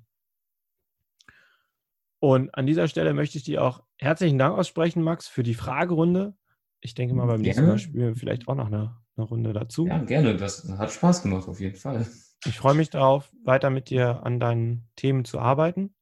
Und 2.19 2.55
an 2.55 2.67
dieser 2.67 2.87
Stelle 2.87 3.15
möchte 3.15 3.39
ich 3.39 3.45
dir 3.45 3.65
auch 3.65 3.83
herzlichen 3.99 4.39
Dank 4.39 4.57
aussprechen, 4.57 5.03
Max, 5.03 5.27
für 5.27 5.43
die 5.43 5.55
Fragerunde. 5.55 6.35
Ich 6.81 6.95
denke 6.95 7.15
mal, 7.15 7.27
beim 7.27 7.41
nächsten 7.41 7.67
Mal 7.67 7.79
spielen 7.79 8.07
wir 8.07 8.17
vielleicht 8.17 8.47
auch 8.47 8.55
noch 8.55 8.69
eine, 8.69 8.97
eine, 9.17 9.27
Runde 9.27 9.53
dazu. 9.53 9.87
Ja, 9.87 9.99
gerne. 9.99 10.37
Das 10.37 10.69
hat 10.79 10.93
Spaß 10.93 11.23
gemacht, 11.23 11.49
auf 11.49 11.61
jeden 11.61 11.77
Fall. 11.77 12.07
Ich 12.45 12.57
freue 12.57 12.75
mich 12.75 12.91
darauf, 12.91 13.33
weiter 13.45 13.71
mit 13.71 13.91
dir 13.91 14.25
an 14.25 14.39
deinen 14.41 14.89
Themen 14.97 15.25
zu 15.25 15.41
arbeiten. 15.41 15.95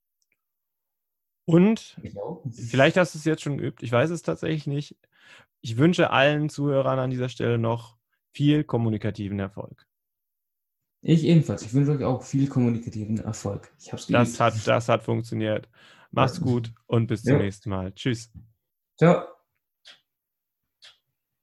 Und 1.46 1.96
vielleicht 2.50 2.96
hast 2.96 3.14
du 3.14 3.18
es 3.18 3.24
jetzt 3.24 3.42
schon 3.42 3.58
geübt, 3.58 3.82
ich 3.82 3.90
weiß 3.90 4.10
es 4.10 4.22
tatsächlich 4.22 4.66
nicht. 4.66 4.96
Ich 5.62 5.78
wünsche 5.78 6.10
allen 6.10 6.48
Zuhörern 6.48 6.98
an 6.98 7.10
dieser 7.10 7.28
Stelle 7.28 7.58
noch 7.58 7.96
viel 8.32 8.62
kommunikativen 8.62 9.38
Erfolg. 9.38 9.86
Ich 11.02 11.24
ebenfalls. 11.24 11.62
Ich 11.62 11.72
wünsche 11.72 11.92
euch 11.92 12.04
auch 12.04 12.22
viel 12.22 12.48
kommunikativen 12.48 13.18
Erfolg. 13.20 13.72
Ich 13.78 13.92
hab's 13.92 14.06
das 14.06 14.38
hat, 14.38 14.54
das 14.66 14.88
hat 14.88 15.02
funktioniert. 15.02 15.68
Mach's 16.10 16.40
gut 16.40 16.72
und 16.86 17.06
bis 17.06 17.22
zum 17.22 17.34
ja. 17.34 17.42
nächsten 17.42 17.70
Mal. 17.70 17.92
Tschüss. 17.92 18.30
Ciao. 18.96 19.24